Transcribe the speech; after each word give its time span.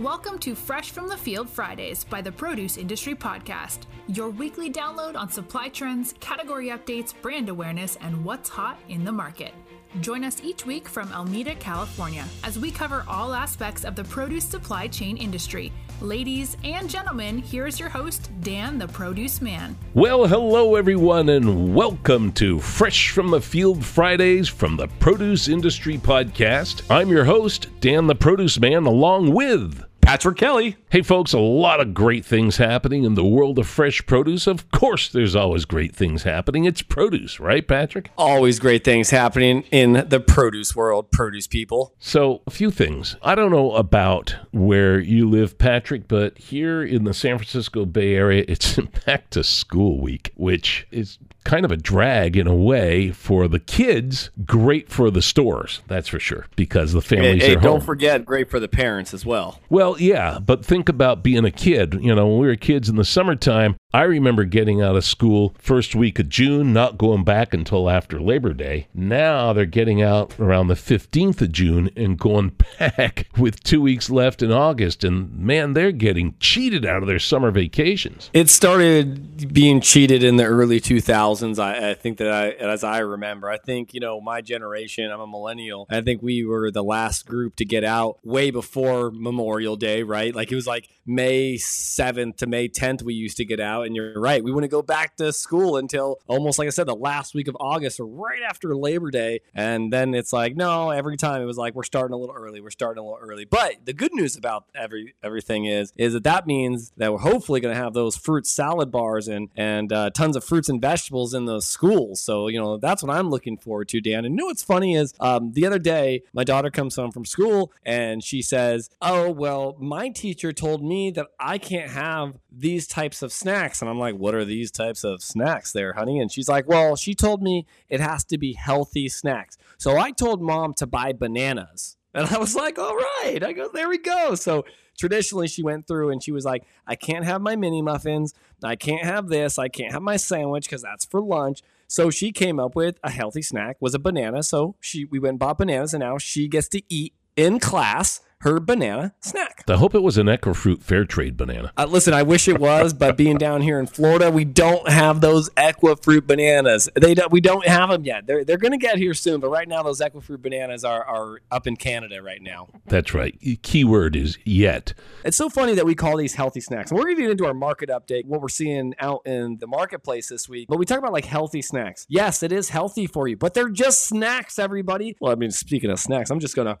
Welcome 0.00 0.38
to 0.38 0.54
Fresh 0.54 0.92
from 0.92 1.08
the 1.08 1.16
Field 1.18 1.46
Fridays 1.46 2.04
by 2.04 2.22
the 2.22 2.32
Produce 2.32 2.78
Industry 2.78 3.14
Podcast, 3.14 3.80
your 4.06 4.30
weekly 4.30 4.72
download 4.72 5.14
on 5.14 5.30
supply 5.30 5.68
trends, 5.68 6.14
category 6.20 6.68
updates, 6.68 7.12
brand 7.20 7.50
awareness, 7.50 7.96
and 8.00 8.24
what's 8.24 8.48
hot 8.48 8.78
in 8.88 9.04
the 9.04 9.12
market. 9.12 9.52
Join 10.00 10.24
us 10.24 10.40
each 10.42 10.64
week 10.64 10.88
from 10.88 11.12
Alameda, 11.12 11.54
California, 11.56 12.24
as 12.44 12.58
we 12.58 12.70
cover 12.70 13.04
all 13.06 13.34
aspects 13.34 13.84
of 13.84 13.94
the 13.94 14.04
produce 14.04 14.46
supply 14.46 14.88
chain 14.88 15.18
industry. 15.18 15.70
Ladies 16.00 16.56
and 16.64 16.88
gentlemen, 16.88 17.36
here's 17.36 17.78
your 17.78 17.90
host, 17.90 18.30
Dan 18.40 18.78
the 18.78 18.88
Produce 18.88 19.42
Man. 19.42 19.76
Well, 19.92 20.26
hello 20.26 20.76
everyone, 20.76 21.28
and 21.28 21.74
welcome 21.74 22.32
to 22.34 22.58
Fresh 22.58 23.10
from 23.10 23.30
the 23.30 23.40
Field 23.42 23.84
Fridays 23.84 24.48
from 24.48 24.78
the 24.78 24.88
Produce 24.98 25.46
Industry 25.46 25.98
Podcast. 25.98 26.90
I'm 26.90 27.10
your 27.10 27.26
host, 27.26 27.68
Dan 27.80 28.06
the 28.06 28.14
Produce 28.14 28.58
Man, 28.58 28.86
along 28.86 29.34
with 29.34 29.84
Patrick 30.10 30.38
Kelly. 30.38 30.76
Hey, 30.90 31.02
folks, 31.02 31.32
a 31.32 31.38
lot 31.38 31.78
of 31.78 31.94
great 31.94 32.24
things 32.24 32.56
happening 32.56 33.04
in 33.04 33.14
the 33.14 33.24
world 33.24 33.60
of 33.60 33.68
fresh 33.68 34.04
produce. 34.06 34.48
Of 34.48 34.72
course, 34.72 35.08
there's 35.08 35.36
always 35.36 35.64
great 35.64 35.94
things 35.94 36.24
happening. 36.24 36.64
It's 36.64 36.82
produce, 36.82 37.38
right, 37.38 37.64
Patrick? 37.64 38.10
Always 38.18 38.58
great 38.58 38.82
things 38.82 39.10
happening 39.10 39.62
in 39.70 40.04
the 40.08 40.18
produce 40.18 40.74
world, 40.74 41.12
produce 41.12 41.46
people. 41.46 41.94
So, 42.00 42.42
a 42.44 42.50
few 42.50 42.72
things. 42.72 43.14
I 43.22 43.36
don't 43.36 43.52
know 43.52 43.70
about 43.76 44.34
where 44.50 44.98
you 44.98 45.30
live, 45.30 45.58
Patrick, 45.58 46.08
but 46.08 46.36
here 46.36 46.82
in 46.82 47.04
the 47.04 47.14
San 47.14 47.38
Francisco 47.38 47.86
Bay 47.86 48.16
Area, 48.16 48.44
it's 48.48 48.74
back 49.06 49.30
to 49.30 49.44
school 49.44 50.00
week, 50.00 50.32
which 50.34 50.88
is 50.90 51.18
kind 51.44 51.64
of 51.64 51.72
a 51.72 51.76
drag 51.76 52.36
in 52.36 52.46
a 52.46 52.54
way 52.54 53.10
for 53.10 53.48
the 53.48 53.58
kids, 53.58 54.30
great 54.44 54.90
for 54.90 55.10
the 55.10 55.22
stores, 55.22 55.82
that's 55.86 56.08
for 56.08 56.20
sure, 56.20 56.46
because 56.56 56.92
the 56.92 57.00
families 57.00 57.42
hey, 57.42 57.54
are 57.54 57.60
don't 57.60 57.78
home. 57.78 57.80
forget, 57.80 58.24
great 58.24 58.50
for 58.50 58.60
the 58.60 58.68
parents 58.68 59.14
as 59.14 59.24
well. 59.24 59.58
Well, 59.68 59.96
yeah, 59.98 60.38
but 60.38 60.64
think 60.64 60.79
about 60.88 61.22
being 61.22 61.44
a 61.44 61.50
kid. 61.50 61.98
You 62.00 62.14
know, 62.14 62.26
when 62.26 62.38
we 62.38 62.46
were 62.46 62.56
kids 62.56 62.88
in 62.88 62.96
the 62.96 63.04
summertime, 63.04 63.76
I 63.92 64.02
remember 64.02 64.44
getting 64.44 64.80
out 64.80 64.94
of 64.94 65.04
school 65.04 65.52
first 65.58 65.96
week 65.96 66.20
of 66.20 66.28
June, 66.28 66.72
not 66.72 66.96
going 66.96 67.24
back 67.24 67.52
until 67.52 67.90
after 67.90 68.20
Labor 68.20 68.54
Day. 68.54 68.86
Now 68.94 69.52
they're 69.52 69.66
getting 69.66 70.00
out 70.00 70.38
around 70.38 70.68
the 70.68 70.74
15th 70.74 71.40
of 71.40 71.50
June 71.50 71.90
and 71.96 72.16
going 72.16 72.52
back 72.78 73.26
with 73.36 73.64
two 73.64 73.80
weeks 73.80 74.08
left 74.08 74.42
in 74.42 74.52
August. 74.52 75.02
And 75.02 75.36
man, 75.36 75.72
they're 75.72 75.90
getting 75.90 76.36
cheated 76.38 76.86
out 76.86 77.02
of 77.02 77.08
their 77.08 77.18
summer 77.18 77.50
vacations. 77.50 78.30
It 78.32 78.48
started 78.48 79.52
being 79.52 79.80
cheated 79.80 80.22
in 80.22 80.36
the 80.36 80.44
early 80.44 80.80
2000s. 80.80 81.58
I, 81.58 81.90
I 81.90 81.94
think 81.94 82.18
that 82.18 82.30
I, 82.30 82.50
as 82.50 82.84
I 82.84 82.98
remember, 82.98 83.50
I 83.50 83.58
think, 83.58 83.92
you 83.92 83.98
know, 83.98 84.20
my 84.20 84.40
generation, 84.40 85.10
I'm 85.10 85.20
a 85.20 85.26
millennial. 85.26 85.88
I 85.90 86.00
think 86.00 86.22
we 86.22 86.44
were 86.44 86.70
the 86.70 86.84
last 86.84 87.26
group 87.26 87.56
to 87.56 87.64
get 87.64 87.82
out 87.82 88.24
way 88.24 88.52
before 88.52 89.10
Memorial 89.10 89.74
Day, 89.74 90.04
right? 90.04 90.32
Like 90.32 90.52
it 90.52 90.54
was 90.54 90.68
like 90.68 90.88
May 91.04 91.54
7th 91.56 92.36
to 92.36 92.46
May 92.46 92.68
10th, 92.68 93.02
we 93.02 93.14
used 93.14 93.36
to 93.38 93.44
get 93.44 93.58
out. 93.58 93.79
And 93.82 93.96
you're 93.96 94.20
right, 94.20 94.42
we 94.42 94.52
wouldn't 94.52 94.70
go 94.70 94.82
back 94.82 95.16
to 95.16 95.32
school 95.32 95.76
until 95.76 96.18
almost, 96.26 96.58
like 96.58 96.66
I 96.66 96.70
said, 96.70 96.86
the 96.86 96.94
last 96.94 97.34
week 97.34 97.48
of 97.48 97.56
August 97.60 98.00
or 98.00 98.06
right 98.06 98.42
after 98.42 98.74
Labor 98.76 99.10
Day. 99.10 99.40
And 99.54 99.92
then 99.92 100.14
it's 100.14 100.32
like, 100.32 100.56
no, 100.56 100.90
every 100.90 101.16
time 101.16 101.42
it 101.42 101.46
was 101.46 101.58
like, 101.58 101.74
we're 101.74 101.82
starting 101.82 102.14
a 102.14 102.16
little 102.16 102.34
early, 102.34 102.60
we're 102.60 102.70
starting 102.70 103.00
a 103.00 103.04
little 103.04 103.18
early. 103.20 103.44
But 103.44 103.84
the 103.84 103.92
good 103.92 104.12
news 104.12 104.36
about 104.36 104.64
every 104.74 105.14
everything 105.22 105.64
is, 105.64 105.92
is 105.96 106.12
that 106.12 106.24
that 106.24 106.46
means 106.46 106.92
that 106.96 107.12
we're 107.12 107.18
hopefully 107.18 107.60
going 107.60 107.74
to 107.74 107.80
have 107.80 107.94
those 107.94 108.16
fruit 108.16 108.46
salad 108.46 108.90
bars 108.90 109.28
and, 109.28 109.48
and 109.56 109.92
uh, 109.92 110.10
tons 110.10 110.36
of 110.36 110.44
fruits 110.44 110.68
and 110.68 110.80
vegetables 110.80 111.34
in 111.34 111.44
the 111.44 111.60
schools. 111.60 112.20
So, 112.20 112.48
you 112.48 112.60
know, 112.60 112.76
that's 112.76 113.02
what 113.02 113.14
I'm 113.14 113.30
looking 113.30 113.56
forward 113.56 113.88
to, 113.88 114.00
Dan. 114.00 114.24
And 114.24 114.34
you 114.34 114.40
know 114.40 114.46
what's 114.46 114.62
funny 114.62 114.94
is 114.96 115.14
um, 115.20 115.52
the 115.52 115.66
other 115.66 115.78
day, 115.78 116.22
my 116.32 116.44
daughter 116.44 116.70
comes 116.70 116.96
home 116.96 117.12
from 117.12 117.24
school 117.24 117.72
and 117.84 118.22
she 118.24 118.42
says, 118.42 118.90
oh, 119.00 119.30
well, 119.30 119.76
my 119.78 120.08
teacher 120.08 120.52
told 120.52 120.84
me 120.84 121.10
that 121.12 121.26
I 121.38 121.58
can't 121.58 121.90
have 121.90 122.38
these 122.50 122.86
types 122.86 123.22
of 123.22 123.32
snacks. 123.32 123.69
And 123.80 123.88
I'm 123.88 123.98
like, 123.98 124.16
what 124.16 124.34
are 124.34 124.44
these 124.44 124.70
types 124.70 125.04
of 125.04 125.22
snacks 125.22 125.72
there, 125.72 125.92
honey? 125.92 126.18
And 126.18 126.30
she's 126.30 126.48
like, 126.48 126.66
well, 126.66 126.96
she 126.96 127.14
told 127.14 127.42
me 127.42 127.66
it 127.88 128.00
has 128.00 128.24
to 128.24 128.38
be 128.38 128.54
healthy 128.54 129.08
snacks. 129.08 129.56
So 129.78 129.98
I 129.98 130.10
told 130.10 130.42
mom 130.42 130.74
to 130.74 130.86
buy 130.86 131.12
bananas. 131.12 131.96
And 132.12 132.26
I 132.26 132.38
was 132.38 132.56
like, 132.56 132.78
all 132.78 132.96
right. 132.96 133.42
I 133.42 133.52
go, 133.52 133.68
there 133.72 133.88
we 133.88 133.98
go. 133.98 134.34
So 134.34 134.64
traditionally, 134.98 135.46
she 135.46 135.62
went 135.62 135.86
through 135.86 136.10
and 136.10 136.22
she 136.22 136.32
was 136.32 136.44
like, 136.44 136.64
I 136.86 136.96
can't 136.96 137.24
have 137.24 137.40
my 137.40 137.54
mini 137.54 137.82
muffins. 137.82 138.34
I 138.64 138.76
can't 138.76 139.04
have 139.04 139.28
this. 139.28 139.58
I 139.58 139.68
can't 139.68 139.92
have 139.92 140.02
my 140.02 140.16
sandwich 140.16 140.64
because 140.64 140.82
that's 140.82 141.04
for 141.04 141.20
lunch. 141.20 141.62
So 141.86 142.10
she 142.10 142.30
came 142.30 142.60
up 142.60 142.76
with 142.76 142.98
a 143.02 143.10
healthy 143.10 143.42
snack 143.42 143.76
was 143.80 143.94
a 143.94 143.98
banana. 143.98 144.42
So 144.42 144.76
she 144.80 145.04
we 145.06 145.18
went 145.18 145.30
and 145.30 145.38
bought 145.40 145.58
bananas, 145.58 145.92
and 145.92 146.00
now 146.00 146.18
she 146.18 146.46
gets 146.46 146.68
to 146.68 146.82
eat 146.88 147.14
in 147.36 147.58
class 147.58 148.20
her 148.40 148.58
banana 148.58 149.14
snack. 149.20 149.64
I 149.68 149.76
hope 149.76 149.94
it 149.94 150.02
was 150.02 150.16
an 150.16 150.26
Equifruit 150.26 150.82
Fair 150.82 151.04
Trade 151.04 151.36
banana. 151.36 151.72
Uh, 151.76 151.86
listen, 151.88 152.14
I 152.14 152.22
wish 152.22 152.48
it 152.48 152.58
was, 152.58 152.92
but 152.92 153.16
being 153.16 153.36
down 153.36 153.60
here 153.60 153.78
in 153.78 153.86
Florida, 153.86 154.30
we 154.30 154.44
don't 154.44 154.88
have 154.88 155.20
those 155.20 155.50
Equifruit 155.50 156.26
bananas. 156.26 156.88
They 156.94 157.14
don't, 157.14 157.30
we 157.30 157.40
don't 157.40 157.66
have 157.66 157.90
them 157.90 158.04
yet. 158.04 158.26
They're 158.26 158.44
they're 158.44 158.56
going 158.56 158.72
to 158.72 158.78
get 158.78 158.96
here 158.98 159.14
soon, 159.14 159.40
but 159.40 159.48
right 159.50 159.68
now 159.68 159.82
those 159.82 160.00
Equifruit 160.00 160.40
bananas 160.42 160.84
are 160.84 161.04
are 161.04 161.40
up 161.50 161.66
in 161.66 161.76
Canada 161.76 162.22
right 162.22 162.40
now. 162.42 162.68
That's 162.86 163.14
right. 163.14 163.38
Key 163.62 163.84
word 163.84 164.16
is 164.16 164.38
yet. 164.44 164.94
It's 165.24 165.36
so 165.36 165.48
funny 165.48 165.74
that 165.74 165.84
we 165.84 165.94
call 165.94 166.16
these 166.16 166.34
healthy 166.34 166.60
snacks. 166.60 166.90
And 166.90 166.98
we're 166.98 167.04
going 167.04 167.16
to 167.16 167.22
get 167.22 167.30
into 167.30 167.46
our 167.46 167.54
market 167.54 167.90
update, 167.90 168.24
what 168.24 168.40
we're 168.40 168.48
seeing 168.48 168.94
out 168.98 169.20
in 169.26 169.58
the 169.58 169.66
marketplace 169.66 170.28
this 170.28 170.48
week. 170.48 170.68
But 170.68 170.78
we 170.78 170.86
talk 170.86 170.98
about 170.98 171.12
like 171.12 171.26
healthy 171.26 171.62
snacks. 171.62 172.06
Yes, 172.08 172.42
it 172.42 172.52
is 172.52 172.70
healthy 172.70 173.06
for 173.06 173.28
you, 173.28 173.36
but 173.36 173.54
they're 173.54 173.68
just 173.68 174.06
snacks, 174.06 174.58
everybody. 174.58 175.16
Well, 175.20 175.32
I 175.32 175.34
mean, 175.34 175.50
speaking 175.50 175.90
of 175.90 176.00
snacks, 176.00 176.30
I'm 176.30 176.40
just 176.40 176.56
going 176.56 176.68
to 176.68 176.78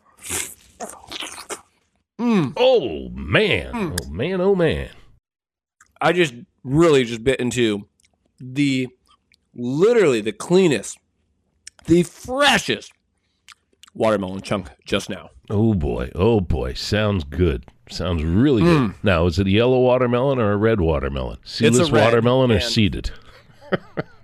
Mm. 2.20 2.52
Oh, 2.56 3.08
man. 3.10 3.72
Mm. 3.72 3.98
Oh, 4.00 4.10
man. 4.10 4.40
Oh, 4.40 4.54
man. 4.54 4.90
I 6.00 6.12
just 6.12 6.34
really 6.62 7.04
just 7.04 7.24
bit 7.24 7.40
into 7.40 7.88
the 8.38 8.88
literally 9.54 10.20
the 10.20 10.32
cleanest, 10.32 10.98
the 11.86 12.02
freshest 12.02 12.92
watermelon 13.94 14.42
chunk 14.42 14.68
just 14.84 15.10
now. 15.10 15.30
Oh 15.48 15.74
boy, 15.74 16.10
oh 16.14 16.40
boy, 16.40 16.74
sounds 16.74 17.24
good. 17.24 17.64
Sounds 17.88 18.22
really 18.22 18.62
good. 18.62 18.90
Mm. 18.92 18.94
Now, 19.02 19.26
is 19.26 19.38
it 19.38 19.48
a 19.48 19.50
yellow 19.50 19.80
watermelon 19.80 20.38
or 20.38 20.52
a 20.52 20.56
red 20.56 20.80
watermelon? 20.80 21.38
Seedless 21.44 21.90
red, 21.90 22.04
watermelon 22.04 22.52
or 22.52 22.60
seeded? 22.60 23.10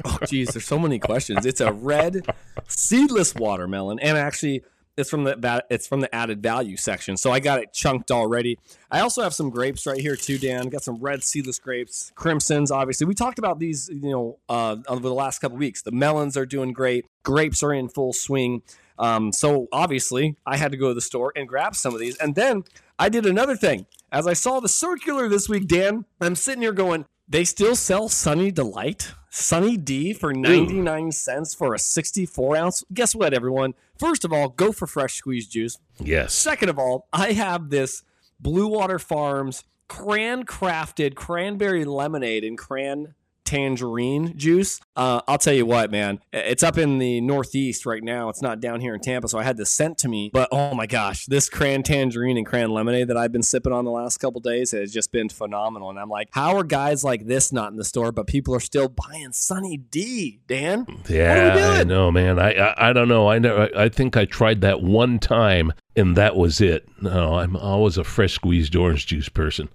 Oh, 0.05 0.19
geez, 0.27 0.51
there's 0.51 0.65
so 0.65 0.79
many 0.79 0.99
questions. 0.99 1.45
It's 1.45 1.61
a 1.61 1.73
red 1.73 2.27
seedless 2.69 3.35
watermelon, 3.35 3.99
and 3.99 4.17
actually, 4.17 4.63
it's 4.97 5.11
from 5.11 5.25
the 5.25 5.65
it's 5.71 5.87
from 5.87 6.01
the 6.01 6.15
added 6.15 6.43
value 6.43 6.77
section. 6.77 7.17
So 7.17 7.31
I 7.31 7.41
got 7.41 7.61
it 7.61 7.73
chunked 7.73 8.11
already. 8.11 8.59
I 8.91 9.01
also 9.01 9.23
have 9.23 9.35
some 9.35 9.51
grapes 9.51 9.87
right 9.87 10.01
here 10.01 10.17
too, 10.17 10.39
Dan. 10.39 10.69
Got 10.69 10.83
some 10.83 10.97
red 10.97 11.23
seedless 11.23 11.59
grapes, 11.59 12.13
crimsons. 12.15 12.71
Obviously, 12.71 13.07
we 13.07 13.15
talked 13.15 13.39
about 13.39 13.59
these, 13.59 13.89
you 13.93 14.11
know, 14.11 14.39
uh, 14.49 14.77
over 14.89 15.09
the 15.09 15.15
last 15.15 15.41
couple 15.41 15.59
weeks. 15.59 15.83
The 15.83 15.93
melons 15.93 16.37
are 16.37 16.47
doing 16.47 16.73
great. 16.73 17.07
Grapes 17.23 17.63
are 17.63 17.73
in 17.73 17.89
full 17.89 18.13
swing. 18.13 18.63
Um, 18.99 19.33
so 19.33 19.69
obviously, 19.73 20.37
I 20.47 20.57
had 20.57 20.73
to 20.73 20.79
go 20.79 20.89
to 20.89 20.95
the 20.95 21.03
store 21.03 21.33
and 21.37 21.47
grab 21.47 21.77
some 21.77 21.93
of 21.93 22.01
these, 22.01 22.17
and 22.17 22.35
then 22.35 22.65
I 22.99 23.11
did 23.11 23.27
another 23.27 23.57
thing. 23.57 23.87
As 24.11 24.27
I 24.27 24.33
saw 24.33 24.61
the 24.61 24.69
circular 24.69 25.29
this 25.29 25.49
week, 25.49 25.69
Dan, 25.69 26.07
I'm 26.21 26.35
sitting 26.35 26.63
here 26.63 26.73
going, 26.73 27.05
they 27.29 27.45
still 27.45 27.77
sell 27.77 28.09
Sunny 28.09 28.51
Delight, 28.51 29.13
Sunny 29.31 29.77
D 29.77 30.13
for 30.13 30.33
99 30.33 31.13
cents 31.13 31.55
for 31.55 31.75
a 31.75 31.79
64 31.79 32.57
ounce. 32.57 32.85
Guess 32.93 33.15
what, 33.15 33.35
everyone? 33.35 33.75
First 33.99 34.25
of 34.25 34.33
all, 34.33 34.49
go 34.49 34.73
for 34.73 34.87
fresh 34.87 35.15
squeezed 35.15 35.53
juice. 35.53 35.79
Yes. 35.99 36.33
Second 36.33 36.69
of 36.69 36.79
all, 36.79 37.09
I 37.13 37.33
have 37.33 37.71
this 37.71 38.03
Blue 38.41 38.69
Water 38.69 38.99
Farms 38.99 39.65
cran 39.89 40.45
crafted 40.45 41.15
cranberry 41.15 41.85
lemonade 41.85 42.45
and 42.45 42.59
cran 42.59 43.15
tangerine 43.47 44.37
juice. 44.37 44.81
Uh, 44.95 45.21
I'll 45.27 45.39
tell 45.39 45.55
you 45.55 45.65
what, 45.65 45.91
man, 45.91 46.21
it's 46.33 46.63
up 46.63 46.77
in 46.77 46.99
the 46.99 47.21
Northeast 47.21 47.87
right 47.87 48.03
now. 48.03 48.29
It's 48.29 48.43
not 48.43 48.61
down 48.61 48.81
here 48.81 48.95
in 48.95 49.01
Tampa, 49.01 49.29
so 49.29 49.39
I 49.39 49.45
had 49.45 49.57
this 49.57 49.71
sent 49.71 49.99
to 49.99 50.09
me. 50.09 50.31
But 50.33 50.49
oh 50.53 50.75
my 50.75 50.87
gosh, 50.87 51.27
this 51.27 51.49
cran 51.49 51.83
tangerine 51.83 52.37
and 52.37 52.47
cran 52.47 52.71
lemonade 52.71 53.09
that 53.09 53.17
I've 53.17 53.33
been 53.33 53.43
sipping 53.43 53.73
on 53.73 53.85
the 53.85 53.91
last 53.91 54.19
couple 54.19 54.41
days 54.41 54.73
has 54.73 54.93
just 54.93 55.13
been 55.13 55.29
phenomenal. 55.29 55.91
And 55.91 55.99
I'm 55.99 56.09
like, 56.11 56.29
how 56.33 56.57
are 56.57 56.65
guys 56.65 57.05
like 57.05 57.27
this 57.27 57.53
not 57.53 57.71
in 57.71 57.77
the 57.77 57.85
store, 57.85 58.13
but 58.13 58.27
people 58.27 58.55
are 58.55 58.61
still 58.61 58.89
buying 58.89 59.33
Sunny 59.33 59.77
D, 59.77 60.41
Dan? 60.47 60.87
Yeah, 61.09 61.55
we 61.55 61.63
I 61.81 61.85
know, 61.85 62.11
man. 62.11 62.39
I, 62.39 62.53
I 62.53 62.91
I 62.91 62.93
don't 62.93 63.09
know. 63.09 63.29
I 63.29 63.39
know. 63.39 63.69
I, 63.75 63.85
I 63.85 63.89
think 63.89 64.17
I 64.17 64.25
tried 64.25 64.61
that 64.63 64.83
one 64.83 65.19
time, 65.19 65.73
and 65.95 66.17
that 66.17 66.37
was 66.37 66.61
it. 66.61 66.89
No, 67.01 67.39
I'm 67.39 67.57
always 67.57 67.99
a 67.99 68.05
fresh 68.05 68.33
squeezed 68.33 68.75
orange 68.77 69.07
juice 69.07 69.29
person. 69.29 69.69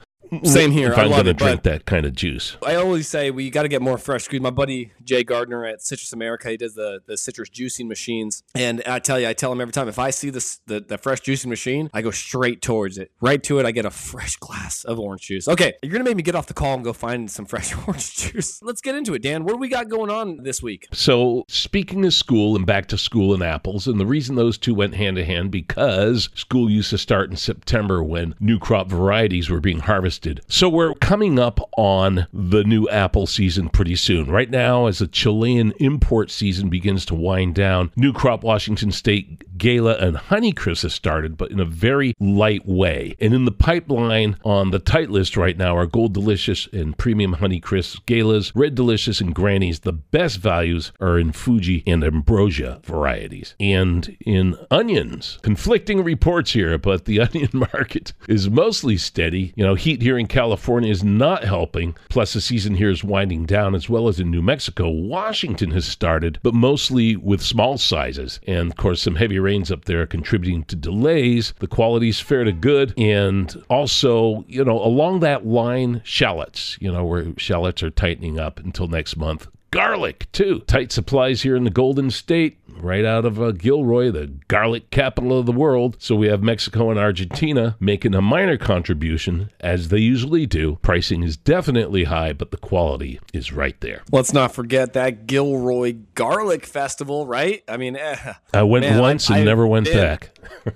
Same 0.43 0.71
here. 0.71 0.91
If 0.91 0.97
I 0.97 1.03
I'm 1.03 1.09
love 1.09 1.25
going 1.25 1.35
to 1.37 1.43
drink 1.43 1.63
that 1.63 1.85
kind 1.85 2.05
of 2.05 2.13
juice. 2.13 2.55
I 2.65 2.75
always 2.75 3.07
say 3.07 3.31
we 3.31 3.49
got 3.49 3.63
to 3.63 3.67
get 3.67 3.81
more 3.81 3.97
fresh 3.97 4.23
squeeze. 4.23 4.39
My 4.39 4.49
buddy 4.49 4.93
Jay 5.03 5.25
Gardner 5.25 5.65
at 5.65 5.81
Citrus 5.81 6.13
America, 6.13 6.49
he 6.49 6.55
does 6.55 6.73
the, 6.73 7.01
the 7.05 7.17
citrus 7.17 7.49
juicing 7.49 7.87
machines, 7.87 8.43
and 8.55 8.81
I 8.85 8.99
tell 8.99 9.19
you, 9.19 9.27
I 9.27 9.33
tell 9.33 9.51
him 9.51 9.59
every 9.59 9.73
time 9.73 9.89
if 9.89 9.99
I 9.99 10.09
see 10.09 10.29
this 10.29 10.61
the, 10.67 10.79
the 10.79 10.97
fresh 10.97 11.19
juicing 11.21 11.47
machine, 11.47 11.89
I 11.93 12.01
go 12.01 12.11
straight 12.11 12.61
towards 12.61 12.97
it, 12.97 13.11
right 13.19 13.43
to 13.43 13.59
it. 13.59 13.65
I 13.65 13.71
get 13.71 13.85
a 13.85 13.91
fresh 13.91 14.37
glass 14.37 14.85
of 14.85 14.99
orange 14.99 15.23
juice. 15.23 15.49
Okay, 15.49 15.73
you're 15.83 15.91
gonna 15.91 16.05
make 16.05 16.15
me 16.15 16.23
get 16.23 16.35
off 16.35 16.47
the 16.47 16.53
call 16.53 16.75
and 16.75 16.83
go 16.83 16.93
find 16.93 17.29
some 17.29 17.45
fresh 17.45 17.75
orange 17.87 18.15
juice. 18.15 18.61
Let's 18.61 18.79
get 18.79 18.95
into 18.95 19.13
it, 19.13 19.21
Dan. 19.21 19.43
What 19.43 19.53
do 19.53 19.57
we 19.57 19.67
got 19.67 19.89
going 19.89 20.09
on 20.09 20.43
this 20.43 20.63
week? 20.63 20.87
So, 20.93 21.43
speaking 21.49 22.05
of 22.05 22.13
school 22.13 22.55
and 22.55 22.65
back 22.65 22.87
to 22.87 22.97
school 22.97 23.33
and 23.33 23.43
apples, 23.43 23.85
and 23.85 23.99
the 23.99 24.05
reason 24.05 24.35
those 24.35 24.57
two 24.57 24.73
went 24.73 24.95
hand 24.95 25.17
to 25.17 25.25
hand 25.25 25.51
because 25.51 26.29
school 26.35 26.69
used 26.69 26.89
to 26.91 26.97
start 26.97 27.29
in 27.29 27.35
September 27.35 28.01
when 28.01 28.33
new 28.39 28.59
crop 28.59 28.87
varieties 28.87 29.49
were 29.49 29.59
being 29.59 29.79
harvested. 29.79 30.20
So, 30.47 30.69
we're 30.69 30.93
coming 30.95 31.39
up 31.39 31.59
on 31.77 32.27
the 32.33 32.63
new 32.63 32.87
apple 32.89 33.27
season 33.27 33.69
pretty 33.69 33.95
soon. 33.95 34.29
Right 34.29 34.49
now, 34.49 34.87
as 34.87 34.99
the 34.99 35.07
Chilean 35.07 35.73
import 35.79 36.31
season 36.31 36.69
begins 36.69 37.05
to 37.07 37.15
wind 37.15 37.55
down, 37.55 37.91
new 37.95 38.13
crop 38.13 38.43
Washington 38.43 38.91
State 38.91 39.43
Gala 39.61 39.93
and 39.97 40.17
Honeycrisp 40.17 40.81
has 40.81 40.93
started, 40.95 41.37
but 41.37 41.51
in 41.51 41.59
a 41.59 41.65
very 41.65 42.15
light 42.19 42.65
way. 42.65 43.15
And 43.19 43.31
in 43.31 43.45
the 43.45 43.51
pipeline 43.51 44.35
on 44.43 44.71
the 44.71 44.79
tight 44.79 45.11
list 45.11 45.37
right 45.37 45.55
now 45.55 45.77
are 45.77 45.85
Gold 45.85 46.15
Delicious 46.15 46.67
and 46.73 46.97
Premium 46.97 47.35
Honeycrisp 47.35 48.07
Galas, 48.07 48.51
Red 48.55 48.73
Delicious 48.73 49.21
and 49.21 49.35
Grannies. 49.35 49.81
The 49.81 49.93
best 49.93 50.39
values 50.39 50.91
are 50.99 51.19
in 51.19 51.31
Fuji 51.31 51.83
and 51.85 52.03
Ambrosia 52.03 52.79
varieties. 52.81 53.53
And 53.59 54.17
in 54.25 54.57
onions, 54.71 55.37
conflicting 55.43 56.03
reports 56.03 56.53
here, 56.53 56.79
but 56.79 57.05
the 57.05 57.19
onion 57.21 57.51
market 57.53 58.13
is 58.27 58.49
mostly 58.49 58.97
steady. 58.97 59.53
You 59.55 59.63
know, 59.63 59.75
heat 59.75 60.01
here 60.01 60.17
in 60.17 60.25
California 60.25 60.89
is 60.89 61.03
not 61.03 61.43
helping, 61.43 61.95
plus 62.09 62.33
the 62.33 62.41
season 62.41 62.73
here 62.73 62.89
is 62.89 63.03
winding 63.03 63.45
down, 63.45 63.75
as 63.75 63.87
well 63.87 64.07
as 64.07 64.19
in 64.19 64.31
New 64.31 64.41
Mexico. 64.41 64.89
Washington 64.89 65.69
has 65.69 65.85
started, 65.85 66.39
but 66.41 66.55
mostly 66.55 67.15
with 67.15 67.43
small 67.43 67.77
sizes. 67.77 68.39
And 68.47 68.71
of 68.71 68.77
course, 68.77 69.03
some 69.03 69.17
heavy 69.17 69.37
rains 69.51 69.69
up 69.69 69.83
there 69.83 70.07
contributing 70.07 70.63
to 70.63 70.77
delays. 70.77 71.53
The 71.59 71.67
quality's 71.67 72.21
fair 72.21 72.45
to 72.45 72.53
good. 72.53 72.93
And 72.97 73.61
also, 73.69 74.45
you 74.47 74.63
know, 74.63 74.81
along 74.81 75.19
that 75.19 75.45
line, 75.45 76.01
shallots, 76.05 76.77
you 76.79 76.89
know, 76.89 77.03
where 77.03 77.33
shallots 77.37 77.83
are 77.83 77.89
tightening 77.89 78.39
up 78.39 78.59
until 78.59 78.87
next 78.87 79.17
month. 79.17 79.47
Garlic, 79.71 80.29
too. 80.33 80.59
Tight 80.67 80.91
supplies 80.91 81.43
here 81.43 81.55
in 81.55 81.63
the 81.63 81.69
Golden 81.69 82.11
State, 82.11 82.57
right 82.67 83.05
out 83.05 83.23
of 83.23 83.41
uh, 83.41 83.51
Gilroy, 83.51 84.11
the 84.11 84.27
garlic 84.49 84.91
capital 84.91 85.39
of 85.39 85.45
the 85.45 85.53
world. 85.53 85.95
So 85.99 86.13
we 86.15 86.27
have 86.27 86.43
Mexico 86.43 86.89
and 86.89 86.99
Argentina 86.99 87.77
making 87.79 88.13
a 88.13 88.21
minor 88.21 88.57
contribution, 88.57 89.49
as 89.61 89.87
they 89.87 89.99
usually 89.99 90.45
do. 90.45 90.77
Pricing 90.81 91.23
is 91.23 91.37
definitely 91.37 92.03
high, 92.03 92.33
but 92.33 92.51
the 92.51 92.57
quality 92.57 93.21
is 93.33 93.53
right 93.53 93.79
there. 93.79 94.01
Let's 94.11 94.33
not 94.33 94.53
forget 94.53 94.91
that 94.91 95.25
Gilroy 95.25 95.95
Garlic 96.15 96.65
Festival, 96.65 97.25
right? 97.25 97.63
I 97.69 97.77
mean, 97.77 97.95
eh, 97.95 98.33
I 98.53 98.63
went 98.63 98.83
Man, 98.85 98.99
once 98.99 99.31
I- 99.31 99.35
and 99.35 99.39
I've 99.41 99.45
never 99.45 99.65
went 99.65 99.85
been- 99.85 99.97
back. 99.97 100.37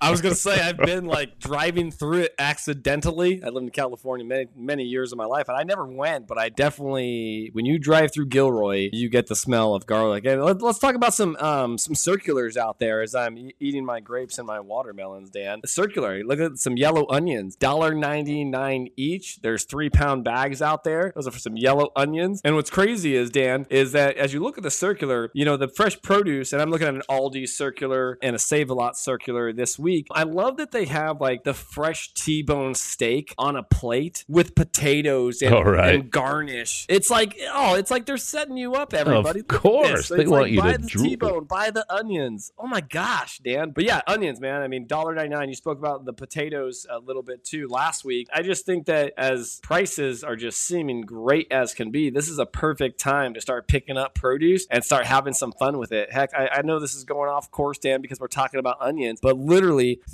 I 0.00 0.10
was 0.10 0.20
gonna 0.20 0.34
say 0.34 0.60
I've 0.60 0.78
been 0.78 1.06
like 1.06 1.38
driving 1.38 1.90
through 1.90 2.20
it 2.20 2.34
accidentally. 2.38 3.42
I 3.42 3.48
lived 3.48 3.64
in 3.64 3.70
California 3.70 4.24
many 4.24 4.46
many 4.56 4.84
years 4.84 5.12
of 5.12 5.18
my 5.18 5.24
life, 5.24 5.48
and 5.48 5.56
I 5.56 5.62
never 5.62 5.86
went. 5.86 6.26
But 6.26 6.38
I 6.38 6.48
definitely, 6.48 7.50
when 7.52 7.64
you 7.64 7.78
drive 7.78 8.12
through 8.12 8.26
Gilroy, 8.26 8.90
you 8.92 9.08
get 9.08 9.26
the 9.26 9.36
smell 9.36 9.74
of 9.74 9.86
garlic. 9.86 10.24
And 10.24 10.42
let, 10.42 10.62
us 10.62 10.78
talk 10.78 10.94
about 10.94 11.14
some 11.14 11.36
um, 11.36 11.78
some 11.78 11.94
circulars 11.94 12.56
out 12.56 12.78
there 12.78 13.02
as 13.02 13.14
I'm 13.14 13.50
eating 13.60 13.84
my 13.84 14.00
grapes 14.00 14.38
and 14.38 14.46
my 14.46 14.60
watermelons. 14.60 15.30
Dan, 15.30 15.60
the 15.62 15.68
circular. 15.68 16.22
Look 16.24 16.40
at 16.40 16.58
some 16.58 16.76
yellow 16.76 17.06
onions, 17.08 17.56
dollar 17.56 17.94
ninety 17.94 18.44
nine 18.44 18.88
each. 18.96 19.40
There's 19.42 19.64
three 19.64 19.90
pound 19.90 20.24
bags 20.24 20.62
out 20.62 20.84
there. 20.84 21.12
Those 21.14 21.26
are 21.26 21.32
for 21.32 21.38
some 21.38 21.56
yellow 21.56 21.90
onions. 21.96 22.40
And 22.44 22.54
what's 22.54 22.70
crazy 22.70 23.14
is 23.14 23.30
Dan 23.30 23.66
is 23.70 23.92
that 23.92 24.16
as 24.16 24.32
you 24.32 24.40
look 24.40 24.58
at 24.58 24.64
the 24.64 24.70
circular, 24.70 25.30
you 25.34 25.44
know 25.44 25.56
the 25.56 25.68
fresh 25.68 26.00
produce, 26.02 26.52
and 26.52 26.62
I'm 26.62 26.70
looking 26.70 26.88
at 26.88 26.94
an 26.94 27.02
Aldi 27.10 27.48
circular 27.48 28.18
and 28.22 28.36
a 28.36 28.38
Save 28.38 28.70
a 28.70 28.74
Lot 28.74 28.96
circular 28.96 29.52
this 29.52 29.71
week. 29.78 30.06
I 30.10 30.24
love 30.24 30.56
that 30.58 30.72
they 30.72 30.84
have 30.86 31.20
like 31.20 31.44
the 31.44 31.54
fresh 31.54 32.12
T-bone 32.14 32.74
steak 32.74 33.34
on 33.38 33.56
a 33.56 33.62
plate 33.62 34.24
with 34.28 34.54
potatoes 34.54 35.42
and, 35.42 35.66
right. 35.66 35.94
and 35.94 36.10
garnish. 36.10 36.86
It's 36.88 37.10
like 37.10 37.38
oh, 37.52 37.74
it's 37.74 37.90
like 37.90 38.06
they're 38.06 38.16
setting 38.16 38.56
you 38.56 38.74
up, 38.74 38.94
everybody. 38.94 39.40
Of 39.40 39.48
course. 39.48 40.08
They 40.08 40.26
want 40.26 40.50
you 40.50 40.60
buy 40.60 40.72
to 40.72 40.78
the 40.78 40.86
drool. 40.86 41.04
T-bone, 41.04 41.44
buy 41.44 41.70
the 41.70 41.84
onions. 41.92 42.52
Oh 42.58 42.66
my 42.66 42.80
gosh, 42.80 43.38
Dan. 43.38 43.70
But 43.70 43.84
yeah, 43.84 44.00
onions, 44.06 44.40
man. 44.40 44.62
I 44.62 44.68
mean, 44.68 44.86
dollar 44.86 45.14
ninety 45.14 45.34
nine. 45.34 45.48
You 45.48 45.54
spoke 45.54 45.78
about 45.78 46.04
the 46.04 46.12
potatoes 46.12 46.86
a 46.90 46.98
little 46.98 47.22
bit 47.22 47.44
too 47.44 47.68
last 47.68 48.04
week. 48.04 48.28
I 48.32 48.42
just 48.42 48.66
think 48.66 48.86
that 48.86 49.12
as 49.16 49.60
prices 49.62 50.24
are 50.24 50.36
just 50.36 50.60
seeming 50.60 51.02
great 51.02 51.50
as 51.50 51.74
can 51.74 51.90
be, 51.90 52.10
this 52.10 52.28
is 52.28 52.38
a 52.38 52.46
perfect 52.46 53.00
time 53.00 53.34
to 53.34 53.40
start 53.40 53.68
picking 53.68 53.96
up 53.96 54.14
produce 54.14 54.66
and 54.70 54.84
start 54.84 55.06
having 55.06 55.32
some 55.32 55.52
fun 55.52 55.78
with 55.78 55.92
it. 55.92 56.12
Heck, 56.12 56.34
I, 56.34 56.48
I 56.48 56.62
know 56.62 56.78
this 56.78 56.94
is 56.94 57.04
going 57.04 57.30
off 57.30 57.50
course, 57.50 57.78
Dan, 57.78 58.00
because 58.02 58.20
we're 58.20 58.28
talking 58.28 58.60
about 58.60 58.76
onions, 58.80 59.20
but 59.22 59.36
literally 59.38 59.61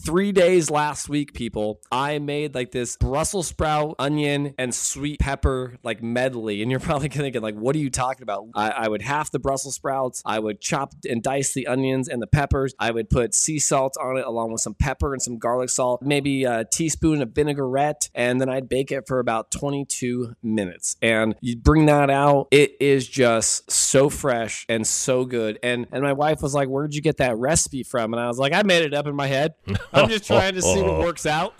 three 0.04 0.32
days 0.32 0.70
last 0.70 1.08
week, 1.08 1.34
people, 1.34 1.80
I 1.90 2.18
made 2.18 2.54
like 2.54 2.72
this 2.72 2.96
Brussels 2.96 3.48
sprout, 3.48 3.96
onion, 3.98 4.54
and 4.58 4.74
sweet 4.74 5.20
pepper 5.20 5.76
like 5.82 6.02
medley. 6.02 6.62
And 6.62 6.70
you're 6.70 6.80
probably 6.88 7.08
thinking, 7.08 7.42
like, 7.42 7.54
what 7.54 7.74
are 7.76 7.78
you 7.78 7.90
talking 7.90 8.22
about? 8.22 8.48
I, 8.54 8.70
I 8.70 8.88
would 8.88 9.02
half 9.02 9.30
the 9.30 9.38
Brussels 9.38 9.74
sprouts, 9.74 10.22
I 10.24 10.38
would 10.38 10.60
chop 10.60 10.94
and 11.08 11.22
dice 11.22 11.54
the 11.54 11.66
onions 11.66 12.08
and 12.08 12.20
the 12.20 12.26
peppers, 12.26 12.74
I 12.78 12.90
would 12.90 13.10
put 13.10 13.34
sea 13.34 13.58
salt 13.58 13.96
on 14.00 14.16
it 14.16 14.26
along 14.26 14.52
with 14.52 14.60
some 14.60 14.74
pepper 14.74 15.12
and 15.12 15.22
some 15.22 15.38
garlic 15.38 15.70
salt, 15.70 16.02
maybe 16.02 16.44
a 16.44 16.64
teaspoon 16.64 17.22
of 17.22 17.30
vinaigrette, 17.30 18.10
and 18.14 18.40
then 18.40 18.48
I'd 18.48 18.68
bake 18.68 18.92
it 18.92 19.06
for 19.06 19.18
about 19.18 19.50
22 19.50 20.34
minutes. 20.42 20.96
And 21.02 21.34
you 21.40 21.56
bring 21.56 21.86
that 21.86 22.10
out, 22.10 22.48
it 22.50 22.76
is 22.80 23.08
just 23.08 23.70
so 23.70 24.10
fresh 24.10 24.66
and 24.68 24.86
so 24.86 25.24
good. 25.24 25.58
And 25.62 25.86
and 25.92 26.02
my 26.02 26.12
wife 26.12 26.42
was 26.42 26.54
like, 26.54 26.68
"Where'd 26.68 26.94
you 26.94 27.00
get 27.00 27.18
that 27.18 27.36
recipe 27.36 27.82
from?" 27.82 28.12
And 28.12 28.20
I 28.20 28.26
was 28.26 28.38
like, 28.38 28.52
"I 28.52 28.62
made 28.62 28.82
it 28.82 28.94
up 28.94 29.06
in 29.06 29.14
my 29.14 29.26
head. 29.26 29.37
I'm 29.92 30.08
just 30.08 30.26
trying 30.26 30.54
to 30.54 30.62
see 30.62 30.82
what 30.82 30.98
works 31.06 31.26
out." 31.26 31.54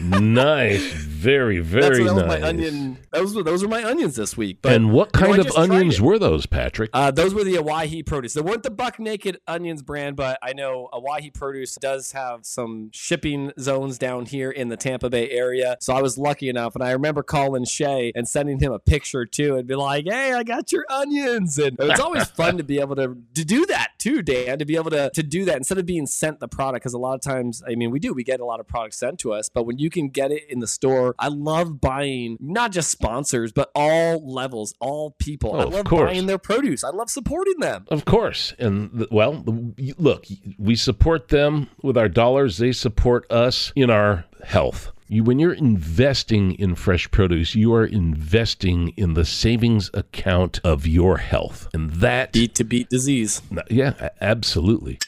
nice. 0.00 0.82
Very, 0.92 1.58
That's 1.58 1.98
very 1.98 2.04
what, 2.04 2.16
that 2.16 2.26
nice. 2.26 2.40
my 2.40 2.48
onion. 2.48 2.98
Those 3.12 3.34
were 3.34 3.42
those 3.42 3.62
were 3.62 3.68
my 3.68 3.82
onions 3.84 4.16
this 4.16 4.36
week. 4.36 4.58
But 4.62 4.72
and 4.72 4.92
what 4.92 5.10
you 5.14 5.20
know, 5.20 5.26
kind 5.26 5.46
of 5.46 5.56
onions 5.56 6.00
were 6.00 6.18
those, 6.18 6.46
Patrick? 6.46 6.90
Uh, 6.92 7.10
those 7.10 7.34
were 7.34 7.44
the 7.44 7.58
Owyhee 7.58 8.02
Produce. 8.04 8.34
They 8.34 8.40
weren't 8.40 8.62
the 8.62 8.70
Buck 8.70 8.98
Naked 8.98 9.38
Onions 9.46 9.82
brand, 9.82 10.16
but 10.16 10.38
I 10.42 10.52
know 10.52 10.88
Owyhee 10.92 11.30
Produce 11.30 11.74
does 11.76 12.12
have 12.12 12.46
some 12.46 12.90
shipping 12.92 13.52
zones 13.58 13.98
down 13.98 14.26
here 14.26 14.50
in 14.50 14.68
the 14.68 14.76
Tampa 14.76 15.10
Bay 15.10 15.30
area. 15.30 15.76
So 15.80 15.94
I 15.94 16.02
was 16.02 16.16
lucky 16.18 16.48
enough, 16.48 16.74
and 16.74 16.84
I 16.84 16.92
remember 16.92 17.22
calling 17.22 17.64
Shay 17.64 18.12
and 18.14 18.28
sending 18.28 18.60
him 18.60 18.72
a 18.72 18.78
picture 18.78 19.24
too, 19.26 19.56
and 19.56 19.66
be 19.66 19.74
like, 19.74 20.04
"Hey, 20.06 20.32
I 20.32 20.42
got 20.44 20.72
your 20.72 20.84
onions." 20.88 21.58
And 21.58 21.76
it's 21.80 22.00
always 22.00 22.28
fun 22.30 22.58
to 22.58 22.64
be 22.64 22.78
able 22.80 22.96
to 22.96 23.16
to 23.34 23.44
do 23.44 23.66
that 23.66 23.92
too, 23.98 24.22
Dan. 24.22 24.58
To 24.58 24.64
be 24.64 24.76
able 24.76 24.90
to 24.90 25.10
to 25.10 25.22
do 25.22 25.44
that 25.46 25.56
instead 25.56 25.78
of 25.78 25.86
being 25.86 26.06
sent 26.06 26.40
the 26.40 26.48
product, 26.48 26.84
because 26.84 26.94
a 26.94 26.98
lot 26.98 27.14
of 27.26 27.32
times, 27.32 27.62
I 27.66 27.74
mean, 27.74 27.90
we 27.90 27.98
do 27.98 28.12
we 28.12 28.24
get 28.24 28.40
a 28.40 28.44
lot 28.44 28.60
of 28.60 28.66
products 28.66 28.98
sent 28.98 29.18
to 29.20 29.32
us, 29.32 29.48
but 29.48 29.64
when 29.64 29.78
you 29.78 29.90
can 29.90 30.08
get 30.08 30.30
it 30.32 30.44
in 30.48 30.60
the 30.60 30.66
store, 30.66 31.14
I 31.18 31.28
love 31.28 31.80
buying 31.80 32.36
not 32.40 32.72
just 32.72 32.90
sponsors, 32.90 33.52
but 33.52 33.70
all 33.74 34.32
levels, 34.32 34.74
all 34.80 35.12
people. 35.18 35.54
Oh, 35.54 35.58
I 35.60 35.64
love 35.64 35.84
buying 35.84 36.26
their 36.26 36.38
produce. 36.38 36.84
I 36.84 36.90
love 36.90 37.10
supporting 37.10 37.58
them. 37.60 37.86
Of 37.88 38.04
course. 38.04 38.54
And 38.58 39.06
well, 39.10 39.44
look, 39.98 40.26
we 40.58 40.74
support 40.76 41.28
them 41.28 41.68
with 41.82 41.96
our 41.96 42.08
dollars, 42.08 42.58
they 42.58 42.72
support 42.72 43.30
us 43.30 43.72
in 43.76 43.90
our 43.90 44.24
health. 44.44 44.92
You, 45.10 45.24
when 45.24 45.38
you're 45.38 45.54
investing 45.54 46.52
in 46.56 46.74
fresh 46.74 47.10
produce, 47.10 47.54
you 47.54 47.72
are 47.72 47.86
investing 47.86 48.88
in 48.96 49.14
the 49.14 49.24
savings 49.24 49.90
account 49.94 50.60
of 50.62 50.86
your 50.86 51.16
health. 51.16 51.66
And 51.72 51.90
that, 51.92 52.32
Beat 52.32 52.54
to 52.56 52.64
beat 52.64 52.90
disease. 52.90 53.40
yeah, 53.70 54.10
absolutely. 54.20 54.98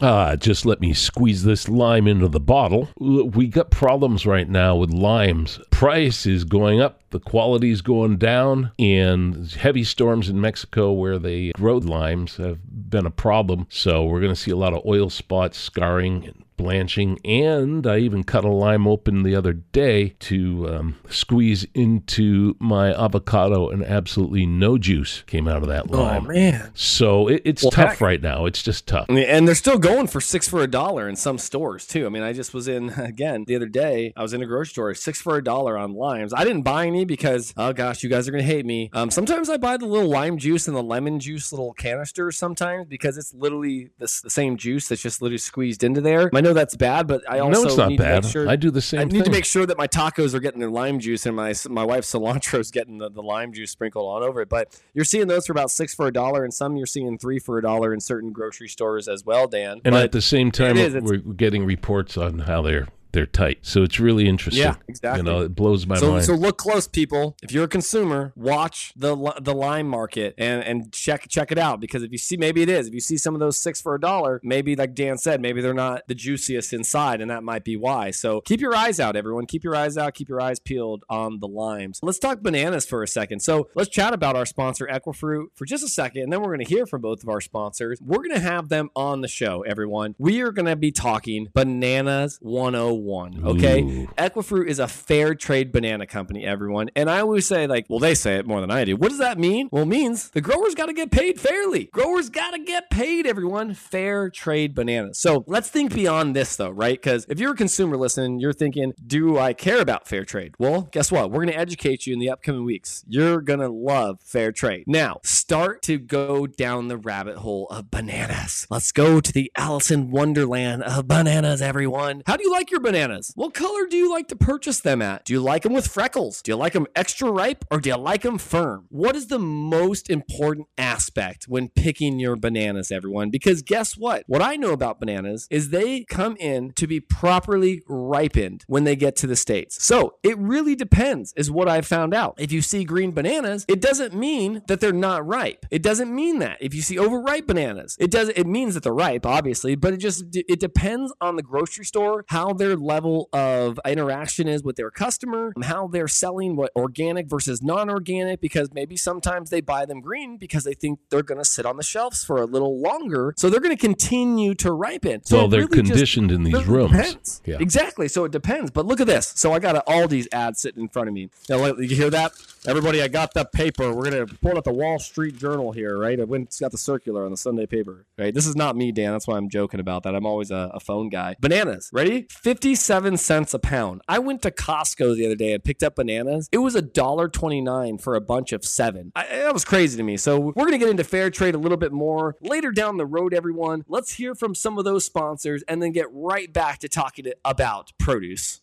Ah, 0.00 0.34
just 0.36 0.66
let 0.66 0.80
me 0.80 0.92
squeeze 0.92 1.44
this 1.44 1.68
lime 1.68 2.06
into 2.06 2.28
the 2.28 2.40
bottle. 2.40 2.88
We 2.98 3.46
got 3.46 3.70
problems 3.70 4.26
right 4.26 4.48
now 4.48 4.76
with 4.76 4.90
limes. 4.90 5.60
Price 5.70 6.26
is 6.26 6.44
going 6.44 6.80
up, 6.80 7.00
the 7.10 7.20
quality's 7.20 7.80
going 7.80 8.16
down, 8.18 8.72
and 8.78 9.50
heavy 9.52 9.84
storms 9.84 10.28
in 10.28 10.40
Mexico 10.40 10.92
where 10.92 11.18
they 11.18 11.52
grow 11.52 11.78
limes 11.78 12.36
have 12.36 12.58
been 12.90 13.06
a 13.06 13.10
problem. 13.10 13.66
So 13.70 14.04
we're 14.04 14.20
going 14.20 14.34
to 14.34 14.40
see 14.40 14.50
a 14.50 14.56
lot 14.56 14.74
of 14.74 14.84
oil 14.84 15.10
spots, 15.10 15.58
scarring, 15.58 16.43
blanching. 16.56 17.18
And 17.24 17.86
I 17.86 17.98
even 17.98 18.24
cut 18.24 18.44
a 18.44 18.48
lime 18.50 18.86
open 18.86 19.22
the 19.22 19.34
other 19.34 19.52
day 19.52 20.10
to 20.20 20.68
um, 20.68 20.96
squeeze 21.10 21.66
into 21.74 22.56
my 22.58 22.92
avocado, 22.94 23.68
and 23.68 23.84
absolutely 23.84 24.46
no 24.46 24.78
juice 24.78 25.22
came 25.26 25.48
out 25.48 25.62
of 25.62 25.68
that 25.68 25.90
lime. 25.90 26.24
Oh, 26.26 26.28
man. 26.32 26.70
So 26.74 27.28
it, 27.28 27.42
it's 27.44 27.62
Well, 27.62 27.70
tough 27.70 27.90
heck. 27.90 28.00
right 28.00 28.22
now. 28.22 28.46
It's 28.46 28.62
just 28.62 28.86
tough. 28.86 29.06
And 29.08 29.46
they're 29.46 29.54
still 29.54 29.78
going 29.78 30.06
for 30.06 30.20
six 30.20 30.48
for 30.48 30.62
a 30.62 30.66
dollar 30.66 31.08
in 31.08 31.16
some 31.16 31.38
stores 31.38 31.86
too. 31.86 32.06
I 32.06 32.08
mean, 32.08 32.22
I 32.22 32.32
just 32.32 32.54
was 32.54 32.68
in 32.68 32.90
again 32.98 33.44
the 33.46 33.56
other 33.56 33.66
day. 33.68 34.12
I 34.16 34.22
was 34.22 34.32
in 34.32 34.42
a 34.42 34.46
grocery 34.46 34.70
store, 34.70 34.94
six 34.94 35.20
for 35.20 35.36
a 35.36 35.44
dollar 35.44 35.76
on 35.76 35.94
limes. 35.94 36.32
I 36.32 36.44
didn't 36.44 36.62
buy 36.62 36.86
any 36.86 37.04
because 37.04 37.52
oh 37.56 37.72
gosh, 37.72 38.02
you 38.02 38.08
guys 38.08 38.26
are 38.28 38.30
gonna 38.30 38.42
hate 38.42 38.66
me. 38.66 38.90
Um, 38.92 39.10
sometimes 39.10 39.48
I 39.50 39.56
buy 39.56 39.76
the 39.76 39.86
little 39.86 40.08
lime 40.08 40.38
juice 40.38 40.66
and 40.68 40.76
the 40.76 40.82
lemon 40.82 41.20
juice 41.20 41.52
little 41.52 41.72
canisters 41.74 42.36
sometimes 42.36 42.86
because 42.86 43.18
it's 43.18 43.32
literally 43.34 43.90
the, 43.98 44.20
the 44.22 44.30
same 44.30 44.56
juice 44.56 44.88
that's 44.88 45.02
just 45.02 45.20
literally 45.22 45.38
squeezed 45.38 45.84
into 45.84 46.00
there. 46.00 46.30
My 46.32 46.40
know 46.44 46.52
that's 46.52 46.76
bad, 46.76 47.06
but 47.08 47.28
I 47.28 47.40
also 47.40 47.62
no, 47.62 47.66
it's 47.68 47.76
not 47.76 47.88
need 47.88 47.98
bad. 47.98 48.22
to 48.22 48.26
make 48.28 48.32
sure 48.32 48.48
I 48.48 48.56
do 48.56 48.70
the 48.70 48.80
same 48.80 49.00
I 49.00 49.04
need 49.04 49.12
thing. 49.12 49.22
to 49.24 49.30
make 49.30 49.44
sure 49.44 49.66
that 49.66 49.76
my 49.76 49.88
tacos 49.88 50.32
are 50.34 50.40
getting 50.40 50.60
their 50.60 50.70
lime 50.70 51.00
juice 51.00 51.26
and 51.26 51.34
my 51.34 51.52
my 51.68 51.82
wife's 51.84 52.12
cilantro 52.12 52.60
is 52.60 52.70
getting 52.70 52.98
the, 52.98 53.10
the 53.10 53.22
lime 53.22 53.52
juice 53.52 53.70
sprinkled 53.72 54.04
all 54.06 54.22
over 54.22 54.40
it. 54.42 54.48
But 54.48 54.80
you're 54.94 55.04
seeing 55.04 55.26
those 55.26 55.46
for 55.46 55.52
about 55.52 55.70
six 55.70 55.94
for 55.94 56.06
a 56.06 56.12
dollar, 56.12 56.44
and 56.44 56.54
some 56.54 56.76
you're 56.76 56.86
seeing 56.86 57.18
three 57.18 57.38
for 57.40 57.58
a 57.58 57.62
dollar 57.62 57.92
in 57.92 58.00
certain 58.00 58.32
grocery 58.32 58.68
stores 58.68 59.08
as 59.08 59.24
well, 59.24 59.48
Dan. 59.48 59.80
and 59.84 59.92
but 59.92 60.04
at 60.04 60.12
the 60.12 60.22
same 60.22 60.50
time, 60.52 60.76
it's- 60.76 61.02
we're 61.02 61.16
getting 61.18 61.64
reports 61.64 62.16
on 62.16 62.40
how 62.40 62.62
they're 62.62 62.86
they're 63.14 63.26
tight. 63.26 63.58
So 63.62 63.82
it's 63.82 63.98
really 63.98 64.28
interesting. 64.28 64.62
Yeah, 64.62 64.74
exactly. 64.88 65.20
You 65.20 65.22
know, 65.22 65.42
it 65.42 65.54
blows 65.54 65.86
my 65.86 65.96
so, 65.96 66.12
mind. 66.12 66.24
so 66.24 66.34
look 66.34 66.58
close, 66.58 66.86
people. 66.88 67.36
If 67.42 67.52
you're 67.52 67.64
a 67.64 67.68
consumer, 67.68 68.32
watch 68.36 68.92
the 68.96 69.14
the 69.40 69.54
lime 69.54 69.88
market 69.88 70.34
and 70.36 70.62
and 70.62 70.92
check 70.92 71.28
check 71.28 71.52
it 71.52 71.58
out 71.58 71.80
because 71.80 72.02
if 72.02 72.10
you 72.10 72.18
see, 72.18 72.36
maybe 72.36 72.60
it 72.60 72.68
is. 72.68 72.88
If 72.88 72.94
you 72.94 73.00
see 73.00 73.16
some 73.16 73.34
of 73.34 73.40
those 73.40 73.58
six 73.58 73.80
for 73.80 73.94
a 73.94 74.00
dollar, 74.00 74.40
maybe 74.42 74.74
like 74.76 74.94
Dan 74.94 75.16
said, 75.16 75.40
maybe 75.40 75.62
they're 75.62 75.72
not 75.72 76.02
the 76.08 76.14
juiciest 76.14 76.72
inside, 76.72 77.20
and 77.20 77.30
that 77.30 77.44
might 77.44 77.64
be 77.64 77.76
why. 77.76 78.10
So 78.10 78.40
keep 78.40 78.60
your 78.60 78.74
eyes 78.74 78.98
out, 78.98 79.16
everyone. 79.16 79.46
Keep 79.46 79.64
your 79.64 79.76
eyes 79.76 79.96
out. 79.96 80.14
Keep 80.14 80.28
your 80.28 80.40
eyes 80.40 80.58
peeled 80.58 81.04
on 81.08 81.38
the 81.38 81.48
limes. 81.48 82.00
Let's 82.02 82.18
talk 82.18 82.42
bananas 82.42 82.84
for 82.84 83.02
a 83.02 83.08
second. 83.08 83.40
So 83.40 83.68
let's 83.76 83.88
chat 83.88 84.12
about 84.12 84.34
our 84.34 84.44
sponsor 84.44 84.88
Equifruit 84.90 85.46
for 85.54 85.64
just 85.64 85.84
a 85.84 85.88
second, 85.88 86.22
and 86.22 86.32
then 86.32 86.40
we're 86.40 86.54
going 86.54 86.66
to 86.66 86.74
hear 86.74 86.84
from 86.84 87.00
both 87.00 87.22
of 87.22 87.28
our 87.28 87.40
sponsors. 87.40 88.00
We're 88.02 88.18
going 88.18 88.34
to 88.34 88.40
have 88.40 88.68
them 88.68 88.90
on 88.96 89.20
the 89.20 89.28
show, 89.28 89.62
everyone. 89.62 90.16
We 90.18 90.42
are 90.42 90.50
going 90.50 90.66
to 90.66 90.76
be 90.76 90.90
talking 90.90 91.48
bananas 91.54 92.38
101. 92.42 93.03
Okay. 93.44 93.82
Ooh. 93.82 94.06
Equifruit 94.18 94.66
is 94.66 94.78
a 94.78 94.88
fair 94.88 95.34
trade 95.34 95.72
banana 95.72 96.06
company, 96.06 96.44
everyone. 96.44 96.90
And 96.96 97.10
I 97.10 97.20
always 97.20 97.46
say, 97.46 97.66
like, 97.66 97.86
well, 97.88 97.98
they 97.98 98.14
say 98.14 98.36
it 98.36 98.46
more 98.46 98.60
than 98.60 98.70
I 98.70 98.84
do. 98.84 98.96
What 98.96 99.10
does 99.10 99.18
that 99.18 99.38
mean? 99.38 99.68
Well, 99.70 99.82
it 99.82 99.86
means 99.86 100.30
the 100.30 100.40
growers 100.40 100.74
got 100.74 100.86
to 100.86 100.92
get 100.92 101.10
paid 101.10 101.40
fairly. 101.40 101.84
Growers 101.92 102.30
got 102.30 102.52
to 102.52 102.58
get 102.58 102.90
paid, 102.90 103.26
everyone. 103.26 103.74
Fair 103.74 104.30
trade 104.30 104.74
bananas. 104.74 105.18
So 105.18 105.44
let's 105.46 105.68
think 105.68 105.94
beyond 105.94 106.34
this, 106.34 106.56
though, 106.56 106.70
right? 106.70 107.00
Because 107.00 107.26
if 107.28 107.38
you're 107.38 107.52
a 107.52 107.56
consumer 107.56 107.96
listening, 107.96 108.40
you're 108.40 108.52
thinking, 108.52 108.94
do 109.06 109.38
I 109.38 109.52
care 109.52 109.80
about 109.80 110.08
fair 110.08 110.24
trade? 110.24 110.54
Well, 110.58 110.88
guess 110.92 111.12
what? 111.12 111.30
We're 111.30 111.44
going 111.44 111.54
to 111.54 111.58
educate 111.58 112.06
you 112.06 112.14
in 112.14 112.18
the 112.18 112.30
upcoming 112.30 112.64
weeks. 112.64 113.04
You're 113.06 113.40
going 113.40 113.60
to 113.60 113.68
love 113.68 114.20
fair 114.22 114.52
trade. 114.52 114.84
Now, 114.86 115.20
start 115.22 115.82
to 115.82 115.98
go 115.98 116.46
down 116.46 116.88
the 116.88 116.96
rabbit 116.96 117.36
hole 117.36 117.66
of 117.70 117.90
bananas. 117.90 118.66
Let's 118.70 118.92
go 118.92 119.20
to 119.20 119.32
the 119.32 119.52
Alice 119.56 119.90
in 119.90 120.10
Wonderland 120.10 120.82
of 120.82 121.06
bananas, 121.06 121.60
everyone. 121.60 122.22
How 122.26 122.36
do 122.36 122.44
you 122.44 122.50
like 122.50 122.70
your 122.70 122.80
bananas? 122.80 122.93
What 123.34 123.54
color 123.54 123.86
do 123.86 123.96
you 123.96 124.10
like 124.10 124.28
to 124.28 124.36
purchase 124.36 124.80
them 124.80 125.02
at? 125.02 125.24
Do 125.24 125.32
you 125.32 125.40
like 125.40 125.62
them 125.62 125.72
with 125.72 125.86
freckles? 125.86 126.42
Do 126.42 126.52
you 126.52 126.56
like 126.56 126.72
them 126.74 126.86
extra 126.94 127.30
ripe 127.30 127.64
or 127.70 127.80
do 127.80 127.90
you 127.90 127.96
like 127.96 128.22
them 128.22 128.38
firm? 128.38 128.86
What 128.90 129.16
is 129.16 129.26
the 129.26 129.38
most 129.38 130.10
important 130.10 130.68
aspect 130.78 131.44
when 131.48 131.68
picking 131.68 132.18
your 132.18 132.36
bananas, 132.36 132.92
everyone? 132.92 133.30
Because 133.30 133.62
guess 133.62 133.96
what? 133.96 134.24
What 134.26 134.42
I 134.42 134.56
know 134.56 134.72
about 134.72 135.00
bananas 135.00 135.48
is 135.50 135.70
they 135.70 136.04
come 136.04 136.36
in 136.38 136.72
to 136.72 136.86
be 136.86 137.00
properly 137.00 137.82
ripened 137.88 138.64
when 138.66 138.84
they 138.84 138.96
get 138.96 139.16
to 139.16 139.26
the 139.26 139.36
States. 139.36 139.84
So 139.84 140.14
it 140.22 140.38
really 140.38 140.74
depends, 140.74 141.32
is 141.36 141.50
what 141.50 141.68
I've 141.68 141.86
found 141.86 142.14
out. 142.14 142.34
If 142.38 142.52
you 142.52 142.62
see 142.62 142.84
green 142.84 143.12
bananas, 143.12 143.64
it 143.68 143.80
doesn't 143.80 144.14
mean 144.14 144.62
that 144.68 144.80
they're 144.80 144.92
not 144.92 145.26
ripe. 145.26 145.66
It 145.70 145.82
doesn't 145.82 146.14
mean 146.14 146.38
that. 146.38 146.58
If 146.60 146.74
you 146.74 146.82
see 146.82 146.98
overripe 146.98 147.46
bananas, 147.46 147.96
it 147.98 148.10
does 148.10 148.28
it 148.28 148.46
means 148.46 148.74
that 148.74 148.82
they're 148.82 148.94
ripe, 148.94 149.26
obviously, 149.26 149.74
but 149.74 149.92
it 149.92 149.98
just 149.98 150.24
it 150.32 150.60
depends 150.60 151.12
on 151.20 151.36
the 151.36 151.42
grocery 151.42 151.84
store, 151.84 152.24
how 152.28 152.52
their 152.74 152.84
level 152.84 153.28
of 153.32 153.78
interaction 153.86 154.48
is 154.48 154.62
with 154.62 154.76
their 154.76 154.90
customer, 154.90 155.52
um, 155.56 155.62
how 155.62 155.86
they're 155.86 156.08
selling 156.08 156.56
what 156.56 156.70
organic 156.76 157.28
versus 157.28 157.62
non-organic, 157.62 158.40
because 158.40 158.72
maybe 158.72 158.96
sometimes 158.96 159.50
they 159.50 159.60
buy 159.60 159.86
them 159.86 160.00
green 160.00 160.36
because 160.36 160.64
they 160.64 160.74
think 160.74 160.98
they're 161.10 161.22
gonna 161.22 161.44
sit 161.44 161.66
on 161.66 161.76
the 161.76 161.82
shelves 161.82 162.24
for 162.24 162.40
a 162.40 162.46
little 162.46 162.80
longer. 162.80 163.34
So 163.36 163.50
they're 163.50 163.60
gonna 163.60 163.76
continue 163.76 164.54
to 164.56 164.72
ripen. 164.72 165.24
So 165.24 165.38
well, 165.38 165.48
they're 165.48 165.60
really 165.60 165.82
just- 165.82 165.90
conditioned 165.92 166.32
in 166.32 166.44
these 166.44 166.66
rooms. 166.66 166.92
depends. 166.92 167.42
Yeah. 167.44 167.56
Exactly. 167.60 168.08
So 168.08 168.24
it 168.24 168.32
depends. 168.32 168.70
But 168.70 168.86
look 168.86 169.00
at 169.00 169.06
this. 169.06 169.32
So 169.36 169.52
I 169.52 169.58
got 169.58 169.76
an 169.76 169.82
Aldi's 169.88 170.28
ad 170.32 170.56
sitting 170.56 170.82
in 170.82 170.88
front 170.88 171.08
of 171.08 171.14
me. 171.14 171.30
Now, 171.48 171.64
you 171.76 171.96
hear 171.96 172.10
that? 172.10 172.32
Everybody, 172.66 173.02
I 173.02 173.08
got 173.08 173.34
the 173.34 173.44
paper. 173.44 173.92
We're 173.92 174.10
gonna 174.10 174.26
pull 174.26 174.56
out 174.56 174.64
the 174.64 174.72
Wall 174.72 174.98
Street 174.98 175.36
Journal 175.36 175.72
here, 175.72 175.98
right? 175.98 176.18
I 176.18 176.24
went, 176.24 176.56
got 176.58 176.72
the 176.72 176.78
circular 176.78 177.26
on 177.26 177.30
the 177.30 177.36
Sunday 177.36 177.66
paper, 177.66 178.06
right? 178.16 178.32
This 178.32 178.46
is 178.46 178.56
not 178.56 178.74
me, 178.74 178.90
Dan. 178.90 179.12
That's 179.12 179.26
why 179.26 179.36
I'm 179.36 179.50
joking 179.50 179.80
about 179.80 180.04
that. 180.04 180.14
I'm 180.14 180.24
always 180.24 180.50
a, 180.50 180.70
a 180.72 180.80
phone 180.80 181.10
guy. 181.10 181.36
Bananas, 181.38 181.90
ready? 181.92 182.26
Fifty-seven 182.30 183.18
cents 183.18 183.52
a 183.52 183.58
pound. 183.58 184.00
I 184.08 184.18
went 184.18 184.40
to 184.42 184.50
Costco 184.50 185.14
the 185.14 185.26
other 185.26 185.34
day 185.34 185.52
and 185.52 185.62
picked 185.62 185.82
up 185.82 185.96
bananas. 185.96 186.48
It 186.52 186.58
was 186.58 186.74
a 186.74 186.80
dollar 186.80 187.28
twenty-nine 187.28 187.98
for 187.98 188.14
a 188.14 188.20
bunch 188.22 188.52
of 188.52 188.64
seven. 188.64 189.12
I, 189.14 189.26
that 189.26 189.52
was 189.52 189.66
crazy 189.66 189.98
to 189.98 190.02
me. 190.02 190.16
So 190.16 190.40
we're 190.40 190.64
gonna 190.64 190.78
get 190.78 190.88
into 190.88 191.04
fair 191.04 191.28
trade 191.28 191.54
a 191.54 191.58
little 191.58 191.76
bit 191.76 191.92
more 191.92 192.36
later 192.40 192.72
down 192.72 192.96
the 192.96 193.04
road, 193.04 193.34
everyone. 193.34 193.84
Let's 193.88 194.14
hear 194.14 194.34
from 194.34 194.54
some 194.54 194.78
of 194.78 194.86
those 194.86 195.04
sponsors 195.04 195.62
and 195.68 195.82
then 195.82 195.92
get 195.92 196.06
right 196.10 196.50
back 196.50 196.78
to 196.78 196.88
talking 196.88 197.26
about 197.44 197.92
produce. 197.98 198.58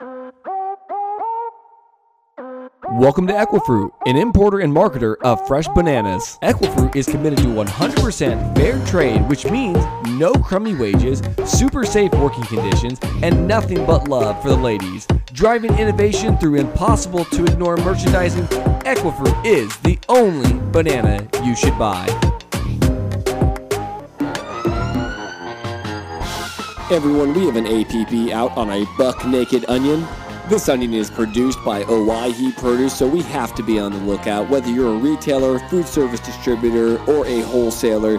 Welcome 2.95 3.25
to 3.27 3.33
Equifruit, 3.33 3.93
an 4.05 4.17
importer 4.17 4.60
and 4.60 4.75
marketer 4.75 5.15
of 5.21 5.48
fresh 5.48 5.65
bananas. 5.69 6.38
Equifruit 6.41 6.93
is 6.93 7.05
committed 7.05 7.39
to 7.39 7.45
100% 7.45 8.53
fair 8.53 8.86
trade, 8.86 9.21
which 9.29 9.45
means 9.45 9.77
no 10.10 10.33
crummy 10.33 10.75
wages, 10.75 11.21
super 11.45 11.86
safe 11.86 12.12
working 12.15 12.43
conditions, 12.43 13.00
and 13.24 13.48
nothing 13.48 13.86
but 13.86 14.10
love 14.10 14.41
for 14.41 14.50
the 14.50 14.57
ladies. 14.57 15.07
Driving 15.31 15.74
innovation 15.79 16.38
through 16.38 16.55
impossible 16.55 17.24
to 17.24 17.45
ignore 17.45 17.77
merchandising, 17.77 18.43
Equifruit 18.83 19.45
is 19.45 19.74
the 19.77 19.98
only 20.10 20.60
banana 20.74 21.25
you 21.45 21.55
should 21.55 21.79
buy. 21.79 22.05
Everyone, 26.91 27.33
we 27.33 27.45
have 27.45 27.55
an 27.55 27.67
APB 27.67 28.31
out 28.31 28.51
on 28.57 28.69
a 28.69 28.86
buck 28.98 29.25
naked 29.25 29.63
onion. 29.69 30.05
This 30.51 30.67
onion 30.67 30.93
is 30.93 31.10
produced 31.10 31.63
by 31.63 31.86
Owyhee 31.86 32.51
Produce, 32.51 32.98
so 32.98 33.08
we 33.08 33.22
have 33.22 33.55
to 33.55 33.63
be 33.63 33.79
on 33.79 33.93
the 33.93 34.00
lookout. 34.00 34.50
Whether 34.50 34.70
you're 34.70 34.93
a 34.93 34.98
retailer, 34.98 35.60
food 35.70 35.88
service 35.88 36.20
distributor, 36.20 37.01
or 37.10 37.25
a 37.25 37.39
wholesaler, 37.39 38.17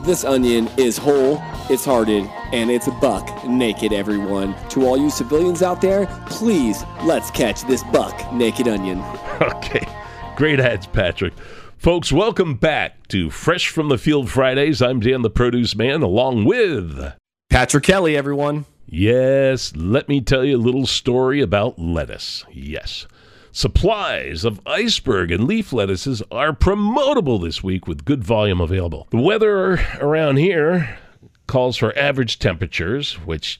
this 0.00 0.24
onion 0.24 0.68
is 0.76 0.98
whole, 0.98 1.40
it's 1.70 1.84
hearted, 1.84 2.24
and 2.52 2.68
it's 2.68 2.88
a 2.88 2.90
buck 2.90 3.46
naked, 3.46 3.92
everyone. 3.92 4.56
To 4.70 4.88
all 4.88 4.98
you 4.98 5.08
civilians 5.08 5.62
out 5.62 5.80
there, 5.80 6.08
please 6.26 6.82
let's 7.04 7.30
catch 7.30 7.62
this 7.62 7.84
buck 7.84 8.32
naked 8.32 8.66
onion. 8.66 8.98
Okay. 9.40 9.86
Great 10.34 10.58
ads, 10.58 10.88
Patrick. 10.88 11.32
Folks, 11.76 12.10
welcome 12.10 12.56
back 12.56 13.06
to 13.06 13.30
Fresh 13.30 13.68
from 13.68 13.88
the 13.88 13.98
Field 13.98 14.28
Fridays. 14.28 14.82
I'm 14.82 14.98
Dan 14.98 15.22
the 15.22 15.30
Produce 15.30 15.76
Man, 15.76 16.02
along 16.02 16.44
with. 16.44 17.12
Patrick 17.50 17.84
Kelly, 17.84 18.16
everyone. 18.16 18.64
Yes, 18.90 19.74
let 19.76 20.08
me 20.08 20.22
tell 20.22 20.44
you 20.44 20.56
a 20.56 20.58
little 20.58 20.86
story 20.86 21.42
about 21.42 21.78
lettuce. 21.78 22.44
Yes. 22.50 23.06
Supplies 23.52 24.44
of 24.44 24.60
iceberg 24.66 25.30
and 25.30 25.44
leaf 25.44 25.72
lettuces 25.72 26.22
are 26.30 26.52
promotable 26.52 27.42
this 27.42 27.62
week 27.62 27.86
with 27.86 28.06
good 28.06 28.24
volume 28.24 28.60
available. 28.60 29.06
The 29.10 29.18
weather 29.18 29.80
around 30.00 30.36
here 30.36 30.98
calls 31.46 31.76
for 31.76 31.96
average 31.98 32.38
temperatures, 32.38 33.14
which 33.26 33.58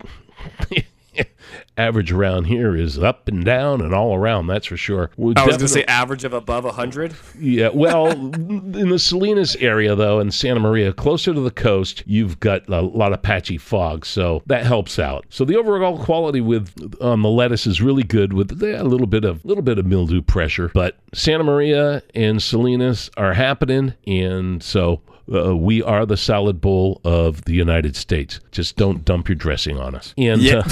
average 1.76 2.12
around 2.12 2.44
here 2.44 2.76
is 2.76 2.98
up 2.98 3.28
and 3.28 3.44
down 3.44 3.80
and 3.80 3.94
all 3.94 4.14
around, 4.14 4.46
that's 4.46 4.66
for 4.66 4.76
sure. 4.76 5.10
We'll 5.16 5.34
I 5.36 5.46
was 5.46 5.56
going 5.56 5.66
to 5.66 5.68
say 5.68 5.84
average 5.84 6.24
of 6.24 6.32
above 6.32 6.64
100. 6.64 7.14
yeah, 7.38 7.70
well, 7.72 8.10
in 8.10 8.88
the 8.88 8.98
Salinas 8.98 9.56
area, 9.56 9.94
though, 9.94 10.20
in 10.20 10.30
Santa 10.30 10.60
Maria, 10.60 10.92
closer 10.92 11.32
to 11.32 11.40
the 11.40 11.50
coast, 11.50 12.02
you've 12.06 12.40
got 12.40 12.68
a 12.68 12.80
lot 12.80 13.12
of 13.12 13.22
patchy 13.22 13.58
fog, 13.58 14.04
so 14.04 14.42
that 14.46 14.66
helps 14.66 14.98
out. 14.98 15.26
So 15.30 15.44
the 15.44 15.56
overall 15.56 15.98
quality 16.02 16.40
with 16.40 16.72
on 17.00 17.22
the 17.22 17.28
lettuce 17.28 17.66
is 17.66 17.80
really 17.80 18.02
good, 18.02 18.32
with 18.32 18.50
a 18.62 18.84
little 18.84 19.06
bit 19.06 19.24
of 19.24 19.44
little 19.44 19.62
bit 19.62 19.78
of 19.78 19.86
mildew 19.86 20.22
pressure. 20.22 20.70
But 20.74 20.98
Santa 21.14 21.44
Maria 21.44 22.02
and 22.14 22.42
Salinas 22.42 23.10
are 23.16 23.34
happening, 23.34 23.94
and 24.06 24.62
so. 24.62 25.00
Uh, 25.32 25.56
we 25.56 25.82
are 25.82 26.06
the 26.06 26.16
salad 26.16 26.60
bowl 26.60 27.00
of 27.04 27.44
the 27.44 27.52
United 27.52 27.94
States. 27.96 28.40
Just 28.50 28.76
don't 28.76 29.04
dump 29.04 29.28
your 29.28 29.36
dressing 29.36 29.78
on 29.78 29.94
us. 29.94 30.14
And 30.16 30.40
Yeah. 30.40 30.62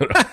uh, 0.00 0.24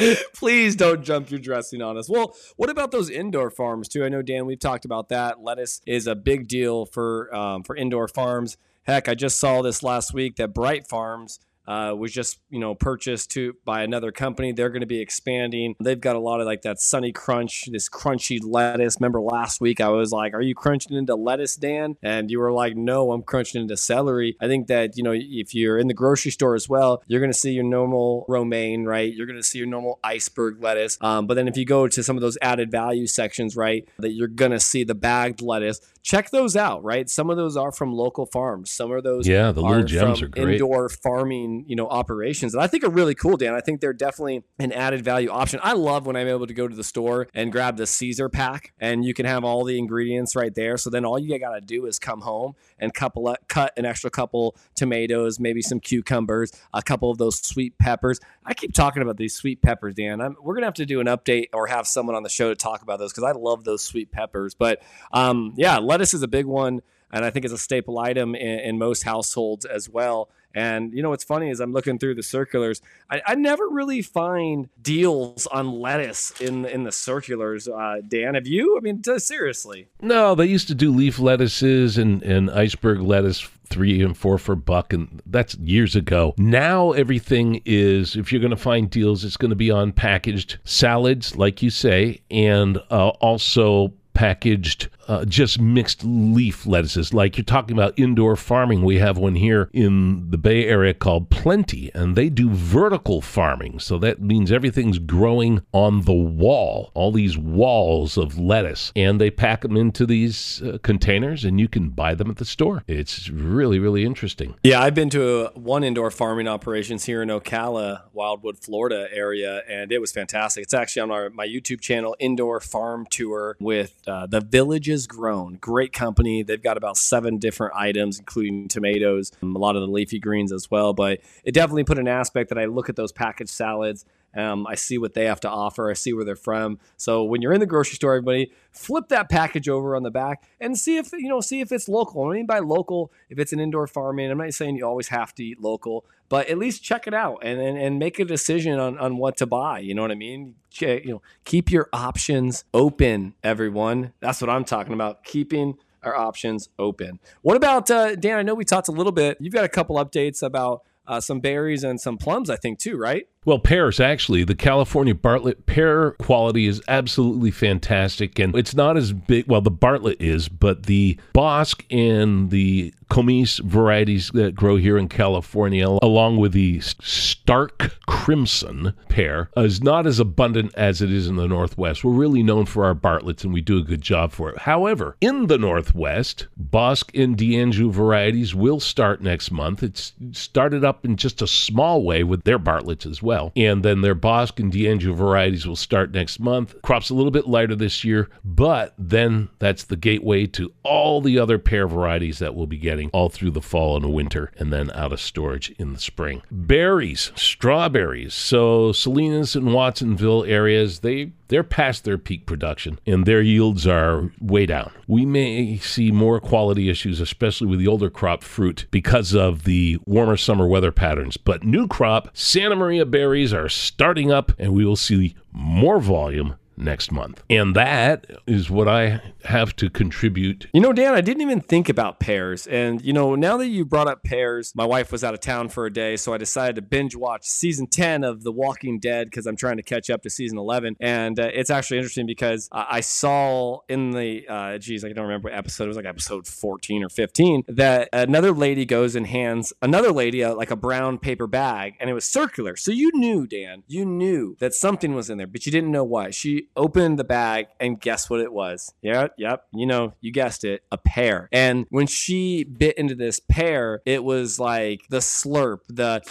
Please 0.34 0.76
don't 0.76 1.02
jump 1.02 1.28
your 1.30 1.40
dressing 1.40 1.82
on 1.82 1.96
us. 1.96 2.08
Well, 2.08 2.36
what 2.56 2.70
about 2.70 2.92
those 2.92 3.10
indoor 3.10 3.50
farms 3.50 3.88
too? 3.88 4.04
I 4.04 4.08
know 4.08 4.22
Dan, 4.22 4.46
we've 4.46 4.60
talked 4.60 4.84
about 4.84 5.08
that. 5.08 5.40
Lettuce 5.42 5.80
is 5.86 6.06
a 6.06 6.14
big 6.14 6.46
deal 6.46 6.86
for 6.86 7.34
um, 7.34 7.64
for 7.64 7.74
indoor 7.74 8.06
farms. 8.06 8.56
Heck, 8.84 9.08
I 9.08 9.14
just 9.16 9.40
saw 9.40 9.60
this 9.60 9.82
last 9.82 10.14
week 10.14 10.36
that 10.36 10.54
Bright 10.54 10.86
Farms 10.88 11.40
uh, 11.68 11.94
was 11.94 12.12
just 12.12 12.38
you 12.48 12.58
know 12.58 12.74
purchased 12.74 13.30
to 13.32 13.54
by 13.64 13.82
another 13.82 14.10
company. 14.10 14.52
They're 14.52 14.70
going 14.70 14.80
to 14.80 14.86
be 14.86 15.00
expanding. 15.00 15.76
They've 15.78 16.00
got 16.00 16.16
a 16.16 16.18
lot 16.18 16.40
of 16.40 16.46
like 16.46 16.62
that 16.62 16.80
Sunny 16.80 17.12
Crunch, 17.12 17.68
this 17.70 17.88
crunchy 17.88 18.40
lettuce. 18.42 18.96
Remember 18.98 19.20
last 19.20 19.60
week 19.60 19.80
I 19.80 19.90
was 19.90 20.10
like, 20.10 20.32
"Are 20.34 20.40
you 20.40 20.54
crunching 20.54 20.96
into 20.96 21.14
lettuce, 21.14 21.56
Dan?" 21.56 21.96
And 22.02 22.30
you 22.30 22.40
were 22.40 22.52
like, 22.52 22.74
"No, 22.74 23.12
I'm 23.12 23.22
crunching 23.22 23.60
into 23.60 23.76
celery." 23.76 24.36
I 24.40 24.46
think 24.48 24.66
that 24.68 24.96
you 24.96 25.02
know 25.02 25.12
if 25.14 25.54
you're 25.54 25.78
in 25.78 25.88
the 25.88 25.94
grocery 25.94 26.30
store 26.30 26.54
as 26.54 26.68
well, 26.68 27.02
you're 27.06 27.20
going 27.20 27.32
to 27.32 27.38
see 27.38 27.52
your 27.52 27.64
normal 27.64 28.24
romaine, 28.28 28.86
right? 28.86 29.12
You're 29.12 29.26
going 29.26 29.36
to 29.36 29.42
see 29.44 29.58
your 29.58 29.68
normal 29.68 30.00
iceberg 30.02 30.62
lettuce. 30.62 30.96
Um, 31.02 31.26
but 31.26 31.34
then 31.34 31.48
if 31.48 31.56
you 31.58 31.66
go 31.66 31.86
to 31.86 32.02
some 32.02 32.16
of 32.16 32.22
those 32.22 32.38
added 32.40 32.70
value 32.70 33.06
sections, 33.06 33.56
right, 33.56 33.86
that 33.98 34.12
you're 34.12 34.28
going 34.28 34.52
to 34.52 34.60
see 34.60 34.84
the 34.84 34.94
bagged 34.94 35.42
lettuce. 35.42 35.80
Check 36.02 36.30
those 36.30 36.56
out, 36.56 36.82
right? 36.82 37.10
Some 37.10 37.28
of 37.28 37.36
those 37.36 37.54
are 37.56 37.70
from 37.72 37.92
local 37.92 38.24
farms. 38.24 38.70
Some 38.70 38.90
of 38.92 39.02
those 39.04 39.28
Yeah, 39.28 39.52
the 39.52 39.60
little 39.60 39.82
are 39.82 39.82
gems 39.82 40.22
are 40.22 40.28
great. 40.28 40.52
indoor 40.52 40.88
farming 40.88 41.57
you 41.66 41.76
know, 41.76 41.88
operations. 41.88 42.54
And 42.54 42.62
I 42.62 42.66
think 42.66 42.84
are 42.84 42.90
really 42.90 43.14
cool, 43.14 43.36
Dan. 43.36 43.54
I 43.54 43.60
think 43.60 43.80
they're 43.80 43.92
definitely 43.92 44.44
an 44.58 44.72
added 44.72 45.04
value 45.04 45.30
option. 45.30 45.60
I 45.62 45.72
love 45.72 46.06
when 46.06 46.16
I'm 46.16 46.28
able 46.28 46.46
to 46.46 46.54
go 46.54 46.68
to 46.68 46.74
the 46.74 46.84
store 46.84 47.28
and 47.34 47.50
grab 47.52 47.76
the 47.76 47.86
Caesar 47.86 48.28
pack 48.28 48.72
and 48.78 49.04
you 49.04 49.14
can 49.14 49.26
have 49.26 49.44
all 49.44 49.64
the 49.64 49.78
ingredients 49.78 50.36
right 50.36 50.54
there. 50.54 50.76
So 50.76 50.90
then 50.90 51.04
all 51.04 51.18
you 51.18 51.38
got 51.38 51.54
to 51.54 51.60
do 51.60 51.86
is 51.86 51.98
come 51.98 52.20
home 52.20 52.54
and 52.78 52.92
couple 52.94 53.34
cut 53.48 53.72
an 53.76 53.84
extra 53.84 54.10
couple 54.10 54.56
tomatoes, 54.74 55.38
maybe 55.40 55.62
some 55.62 55.80
cucumbers, 55.80 56.52
a 56.72 56.82
couple 56.82 57.10
of 57.10 57.18
those 57.18 57.40
sweet 57.40 57.78
peppers. 57.78 58.20
I 58.44 58.54
keep 58.54 58.72
talking 58.72 59.02
about 59.02 59.16
these 59.16 59.34
sweet 59.34 59.62
peppers, 59.62 59.94
Dan. 59.94 60.20
I'm, 60.20 60.36
we're 60.42 60.54
gonna 60.54 60.66
have 60.66 60.74
to 60.74 60.86
do 60.86 61.00
an 61.00 61.06
update 61.06 61.48
or 61.52 61.66
have 61.66 61.86
someone 61.86 62.16
on 62.16 62.22
the 62.22 62.28
show 62.28 62.48
to 62.48 62.56
talk 62.56 62.82
about 62.82 62.98
those 62.98 63.12
because 63.12 63.24
I 63.24 63.32
love 63.32 63.64
those 63.64 63.82
sweet 63.82 64.10
peppers. 64.10 64.54
But 64.54 64.82
um, 65.12 65.54
yeah, 65.56 65.78
lettuce 65.78 66.14
is 66.14 66.22
a 66.22 66.28
big 66.28 66.46
one 66.46 66.82
and 67.10 67.24
I 67.24 67.30
think 67.30 67.44
it's 67.44 67.54
a 67.54 67.58
staple 67.58 67.98
item 67.98 68.34
in, 68.34 68.60
in, 68.60 68.78
most 68.78 69.02
households 69.02 69.64
as 69.64 69.88
well. 69.88 70.30
And 70.54 70.92
you 70.92 71.02
know 71.02 71.10
what's 71.10 71.24
funny 71.24 71.50
is 71.50 71.60
I'm 71.60 71.72
looking 71.72 71.98
through 71.98 72.14
the 72.14 72.22
circulars. 72.22 72.80
I, 73.10 73.22
I 73.26 73.34
never 73.34 73.68
really 73.68 74.02
find 74.02 74.68
deals 74.80 75.46
on 75.46 75.70
lettuce 75.70 76.32
in 76.40 76.64
in 76.64 76.84
the 76.84 76.92
circulars. 76.92 77.68
Uh, 77.68 78.00
Dan, 78.06 78.34
have 78.34 78.46
you? 78.46 78.76
I 78.76 78.80
mean, 78.80 79.02
t- 79.02 79.18
seriously? 79.18 79.88
No, 80.00 80.34
they 80.34 80.46
used 80.46 80.68
to 80.68 80.74
do 80.74 80.92
leaf 80.92 81.18
lettuces 81.18 81.98
and 81.98 82.22
and 82.22 82.50
iceberg 82.50 83.00
lettuce 83.00 83.48
three 83.68 84.02
and 84.02 84.16
four 84.16 84.38
for 84.38 84.56
buck, 84.56 84.92
and 84.92 85.22
that's 85.26 85.54
years 85.56 85.94
ago. 85.94 86.34
Now 86.38 86.92
everything 86.92 87.60
is, 87.64 88.16
if 88.16 88.32
you're 88.32 88.40
going 88.40 88.50
to 88.50 88.56
find 88.56 88.90
deals, 88.90 89.24
it's 89.24 89.36
going 89.36 89.50
to 89.50 89.56
be 89.56 89.70
on 89.70 89.92
packaged 89.92 90.58
salads, 90.64 91.36
like 91.36 91.62
you 91.62 91.70
say, 91.70 92.20
and 92.30 92.78
uh, 92.90 93.08
also 93.20 93.92
packaged 94.14 94.88
uh, 95.08 95.24
just 95.24 95.60
mixed 95.60 96.04
leaf 96.04 96.66
lettuces. 96.66 97.12
Like 97.12 97.36
you're 97.36 97.44
talking 97.44 97.76
about 97.76 97.98
indoor 97.98 98.36
farming. 98.36 98.82
We 98.82 98.98
have 98.98 99.18
one 99.18 99.34
here 99.34 99.70
in 99.72 100.30
the 100.30 100.38
Bay 100.38 100.66
Area 100.66 100.94
called 100.94 101.30
Plenty, 101.30 101.90
and 101.94 102.14
they 102.14 102.28
do 102.28 102.50
vertical 102.50 103.20
farming. 103.20 103.80
So 103.80 103.98
that 103.98 104.20
means 104.20 104.52
everything's 104.52 104.98
growing 104.98 105.62
on 105.72 106.02
the 106.02 106.12
wall, 106.12 106.90
all 106.94 107.10
these 107.10 107.38
walls 107.38 108.16
of 108.16 108.38
lettuce. 108.38 108.92
And 108.94 109.20
they 109.20 109.30
pack 109.30 109.62
them 109.62 109.76
into 109.76 110.06
these 110.06 110.62
uh, 110.62 110.78
containers, 110.82 111.44
and 111.44 111.58
you 111.58 111.68
can 111.68 111.90
buy 111.90 112.14
them 112.14 112.30
at 112.30 112.36
the 112.36 112.44
store. 112.44 112.84
It's 112.86 113.30
really, 113.30 113.78
really 113.78 114.04
interesting. 114.04 114.54
Yeah, 114.62 114.82
I've 114.82 114.94
been 114.94 115.10
to 115.10 115.46
a, 115.46 115.58
one 115.58 115.84
indoor 115.84 116.10
farming 116.10 116.48
operations 116.48 117.04
here 117.04 117.22
in 117.22 117.28
Ocala, 117.28 118.02
Wildwood, 118.12 118.58
Florida 118.58 119.08
area, 119.10 119.62
and 119.68 119.90
it 119.90 120.00
was 120.00 120.12
fantastic. 120.12 120.64
It's 120.64 120.74
actually 120.74 121.02
on 121.02 121.10
our, 121.10 121.30
my 121.30 121.46
YouTube 121.46 121.80
channel, 121.80 122.14
Indoor 122.18 122.60
Farm 122.60 123.06
Tour 123.08 123.56
with 123.58 123.94
uh, 124.06 124.26
the 124.26 124.40
Villages 124.40 124.97
is 124.98 125.06
grown. 125.06 125.54
Great 125.54 125.92
company. 125.92 126.42
They've 126.42 126.62
got 126.62 126.76
about 126.76 126.96
seven 126.96 127.38
different 127.38 127.74
items, 127.74 128.18
including 128.18 128.68
tomatoes, 128.68 129.32
um, 129.42 129.56
a 129.56 129.58
lot 129.58 129.76
of 129.76 129.82
the 129.82 129.88
leafy 129.88 130.18
greens 130.18 130.52
as 130.52 130.70
well. 130.70 130.92
But 130.92 131.20
it 131.44 131.52
definitely 131.54 131.84
put 131.84 131.98
an 131.98 132.08
aspect 132.08 132.50
that 132.50 132.58
I 132.58 132.66
look 132.66 132.88
at 132.88 132.96
those 132.96 133.12
packaged 133.12 133.50
salads. 133.50 134.04
Um, 134.36 134.66
I 134.66 134.74
see 134.74 134.98
what 134.98 135.14
they 135.14 135.24
have 135.24 135.40
to 135.40 135.48
offer. 135.48 135.90
I 135.90 135.94
see 135.94 136.12
where 136.12 136.24
they're 136.24 136.36
from. 136.36 136.78
So 136.96 137.24
when 137.24 137.42
you're 137.42 137.52
in 137.52 137.60
the 137.60 137.66
grocery 137.66 137.94
store, 137.94 138.14
everybody 138.14 138.52
flip 138.70 139.08
that 139.08 139.28
package 139.28 139.68
over 139.68 139.96
on 139.96 140.02
the 140.02 140.10
back 140.10 140.44
and 140.60 140.78
see 140.78 140.96
if 140.96 141.12
you 141.12 141.28
know 141.28 141.40
see 141.40 141.60
if 141.60 141.72
it's 141.72 141.88
local. 141.88 142.24
I 142.28 142.34
mean 142.34 142.46
by 142.46 142.58
local, 142.58 143.10
if 143.30 143.38
it's 143.38 143.52
an 143.52 143.60
indoor 143.60 143.86
farming. 143.86 144.30
I'm 144.30 144.38
not 144.38 144.52
saying 144.52 144.76
you 144.76 144.86
always 144.86 145.08
have 145.08 145.34
to 145.36 145.44
eat 145.44 145.60
local, 145.60 146.04
but 146.28 146.48
at 146.48 146.58
least 146.58 146.82
check 146.82 147.06
it 147.06 147.14
out 147.14 147.38
and 147.42 147.60
and, 147.60 147.78
and 147.78 147.98
make 147.98 148.18
a 148.18 148.24
decision 148.24 148.78
on, 148.78 148.98
on 148.98 149.16
what 149.16 149.36
to 149.38 149.46
buy. 149.46 149.80
You 149.80 149.94
know 149.94 150.02
what 150.02 150.12
I 150.12 150.16
mean? 150.16 150.56
You 150.78 151.02
know, 151.06 151.22
keep 151.44 151.72
your 151.72 151.88
options 151.92 152.64
open, 152.74 153.34
everyone. 153.42 154.12
That's 154.20 154.40
what 154.40 154.50
I'm 154.50 154.64
talking 154.64 154.92
about. 154.92 155.24
Keeping 155.24 155.78
our 156.02 156.16
options 156.16 156.68
open. 156.78 157.18
What 157.42 157.56
about 157.56 157.90
uh, 157.90 158.14
Dan? 158.14 158.38
I 158.38 158.42
know 158.42 158.54
we 158.54 158.64
talked 158.64 158.88
a 158.88 158.92
little 158.92 159.12
bit. 159.12 159.38
You've 159.40 159.54
got 159.54 159.64
a 159.64 159.68
couple 159.68 159.96
updates 159.96 160.42
about 160.42 160.82
uh, 161.06 161.20
some 161.20 161.40
berries 161.40 161.82
and 161.84 162.00
some 162.00 162.18
plums, 162.18 162.50
I 162.50 162.56
think, 162.56 162.78
too, 162.78 162.96
right? 162.96 163.26
Well, 163.44 163.58
pears, 163.58 163.98
actually. 163.98 164.44
The 164.44 164.54
California 164.54 165.14
Bartlett 165.14 165.64
pear 165.64 166.10
quality 166.12 166.66
is 166.66 166.82
absolutely 166.86 167.50
fantastic. 167.50 168.38
And 168.38 168.54
it's 168.54 168.74
not 168.74 168.96
as 168.96 169.12
big, 169.12 169.46
well, 169.46 169.62
the 169.62 169.70
Bartlett 169.70 170.20
is, 170.20 170.48
but 170.48 170.84
the 170.84 171.18
Bosc 171.34 171.82
and 171.90 172.50
the 172.50 172.92
Comice 173.08 173.56
varieties 173.58 174.30
that 174.34 174.54
grow 174.54 174.76
here 174.76 174.98
in 174.98 175.08
California, 175.08 175.88
along 176.02 176.36
with 176.36 176.52
the 176.52 176.80
Stark 176.80 177.96
Crimson 178.06 178.92
pear, 179.08 179.48
is 179.56 179.82
not 179.82 180.06
as 180.06 180.20
abundant 180.20 180.74
as 180.74 181.00
it 181.00 181.10
is 181.10 181.26
in 181.26 181.36
the 181.36 181.48
Northwest. 181.48 182.04
We're 182.04 182.12
really 182.12 182.42
known 182.42 182.66
for 182.66 182.84
our 182.84 182.94
Bartletts, 182.94 183.44
and 183.44 183.54
we 183.54 183.62
do 183.62 183.78
a 183.78 183.82
good 183.82 184.02
job 184.02 184.32
for 184.32 184.50
it. 184.50 184.58
However, 184.58 185.16
in 185.22 185.46
the 185.46 185.56
Northwest, 185.56 186.48
Bosc 186.60 187.18
and 187.18 187.34
D'Anjou 187.34 187.90
varieties 187.90 188.54
will 188.54 188.78
start 188.78 189.22
next 189.22 189.50
month. 189.50 189.82
It's 189.82 190.12
started 190.32 190.84
up 190.84 191.06
in 191.06 191.16
just 191.16 191.40
a 191.40 191.46
small 191.46 192.02
way 192.02 192.22
with 192.24 192.44
their 192.44 192.58
Bartletts 192.58 193.06
as 193.06 193.22
well 193.22 193.27
well. 193.28 193.52
And 193.54 193.84
then 193.84 194.00
their 194.00 194.14
Bosc 194.14 194.58
and 194.58 194.72
D'Anjou 194.72 195.12
varieties 195.12 195.66
will 195.66 195.76
start 195.76 196.12
next 196.12 196.40
month. 196.40 196.80
Crop's 196.80 197.10
a 197.10 197.14
little 197.14 197.30
bit 197.30 197.46
lighter 197.46 197.76
this 197.76 198.02
year, 198.02 198.30
but 198.42 198.94
then 198.96 199.50
that's 199.58 199.84
the 199.84 199.96
gateway 199.96 200.46
to 200.46 200.72
all 200.82 201.20
the 201.20 201.38
other 201.38 201.58
pear 201.58 201.86
varieties 201.86 202.38
that 202.38 202.54
we'll 202.54 202.66
be 202.66 202.78
getting 202.78 203.10
all 203.10 203.28
through 203.28 203.50
the 203.50 203.60
fall 203.60 203.98
and 203.98 204.14
winter 204.14 204.50
and 204.56 204.72
then 204.72 204.90
out 204.92 205.12
of 205.12 205.20
storage 205.20 205.68
in 205.78 205.92
the 205.92 206.00
spring. 206.00 206.40
Berries, 206.50 207.30
strawberries. 207.34 208.32
So 208.32 208.92
Salinas 208.92 209.54
and 209.54 209.74
Watsonville 209.74 210.44
areas, 210.44 211.00
they 211.00 211.32
they're 211.48 211.64
past 211.64 212.04
their 212.04 212.18
peak 212.18 212.46
production 212.46 212.98
and 213.06 213.26
their 213.26 213.42
yields 213.42 213.86
are 213.86 214.30
way 214.40 214.66
down. 214.66 214.92
We 215.06 215.26
may 215.26 215.78
see 215.78 216.10
more 216.10 216.40
quality 216.40 216.88
issues, 216.88 217.20
especially 217.20 217.66
with 217.66 217.78
the 217.78 217.88
older 217.88 218.10
crop 218.10 218.42
fruit, 218.42 218.86
because 218.90 219.34
of 219.34 219.64
the 219.64 219.98
warmer 220.06 220.36
summer 220.36 220.66
weather 220.66 220.92
patterns. 220.92 221.36
But 221.36 221.64
new 221.64 221.88
crop 221.88 222.30
Santa 222.32 222.76
Maria 222.76 223.06
berries 223.06 223.52
are 223.52 223.68
starting 223.68 224.30
up, 224.30 224.52
and 224.58 224.72
we 224.72 224.84
will 224.84 224.96
see 224.96 225.34
more 225.52 226.00
volume 226.00 226.56
next 226.78 227.12
month. 227.12 227.42
And 227.50 227.74
that 227.76 228.26
is 228.46 228.70
what 228.70 228.88
I 228.88 229.20
have 229.44 229.74
to 229.76 229.90
contribute. 229.90 230.68
You 230.72 230.80
know, 230.80 230.92
Dan, 230.92 231.14
I 231.14 231.20
didn't 231.20 231.42
even 231.42 231.60
think 231.60 231.88
about 231.88 232.20
pears. 232.20 232.66
And, 232.66 233.02
you 233.02 233.12
know, 233.12 233.34
now 233.34 233.56
that 233.56 233.68
you 233.68 233.84
brought 233.84 234.08
up 234.08 234.22
pears, 234.22 234.72
my 234.74 234.84
wife 234.84 235.12
was 235.12 235.24
out 235.24 235.34
of 235.34 235.40
town 235.40 235.68
for 235.68 235.86
a 235.86 235.92
day. 235.92 236.16
So 236.16 236.32
I 236.32 236.38
decided 236.38 236.76
to 236.76 236.82
binge 236.82 237.16
watch 237.16 237.44
season 237.44 237.86
10 237.86 238.24
of 238.24 238.42
The 238.42 238.52
Walking 238.52 238.98
Dead 238.98 239.28
because 239.28 239.46
I'm 239.46 239.56
trying 239.56 239.76
to 239.76 239.82
catch 239.82 240.10
up 240.10 240.22
to 240.22 240.30
season 240.30 240.58
11. 240.58 240.96
And 241.00 241.38
uh, 241.38 241.50
it's 241.52 241.70
actually 241.70 241.98
interesting 241.98 242.26
because 242.26 242.68
I 242.72 243.00
saw 243.00 243.80
in 243.88 244.10
the, 244.10 244.46
uh, 244.48 244.78
geez, 244.78 245.04
I 245.04 245.08
don't 245.12 245.26
remember 245.26 245.48
what 245.48 245.58
episode, 245.58 245.84
it 245.84 245.88
was 245.88 245.96
like 245.96 246.06
episode 246.06 246.46
14 246.46 247.04
or 247.04 247.08
15, 247.08 247.64
that 247.68 248.08
another 248.12 248.52
lady 248.52 248.84
goes 248.84 249.14
and 249.14 249.26
hands 249.26 249.72
another 249.82 250.12
lady 250.12 250.42
a, 250.42 250.54
like 250.54 250.70
a 250.70 250.76
brown 250.76 251.18
paper 251.18 251.46
bag 251.46 251.94
and 252.00 252.10
it 252.10 252.12
was 252.12 252.24
circular. 252.24 252.76
So 252.76 252.92
you 252.92 253.10
knew, 253.14 253.46
Dan, 253.46 253.82
you 253.86 254.04
knew 254.04 254.56
that 254.60 254.74
something 254.74 255.14
was 255.14 255.30
in 255.30 255.38
there, 255.38 255.46
but 255.46 255.66
you 255.66 255.72
didn't 255.72 255.90
know 255.90 256.04
what. 256.04 256.34
She 256.34 256.67
opened 256.76 257.18
the 257.18 257.24
bag 257.24 257.66
and 257.80 258.00
guess 258.00 258.28
what 258.30 258.40
it 258.40 258.52
was? 258.52 258.92
Yep, 259.02 259.34
yep. 259.38 259.64
You 259.72 259.86
know, 259.86 260.14
you 260.20 260.32
guessed 260.32 260.64
it, 260.64 260.82
a 260.90 260.98
pear. 260.98 261.48
And 261.52 261.86
when 261.90 262.06
she 262.06 262.64
bit 262.64 262.96
into 262.98 263.14
this 263.14 263.40
pear, 263.40 264.02
it 264.04 264.24
was 264.24 264.58
like 264.58 265.02
the 265.10 265.18
slurp, 265.18 265.80
the 265.88 266.22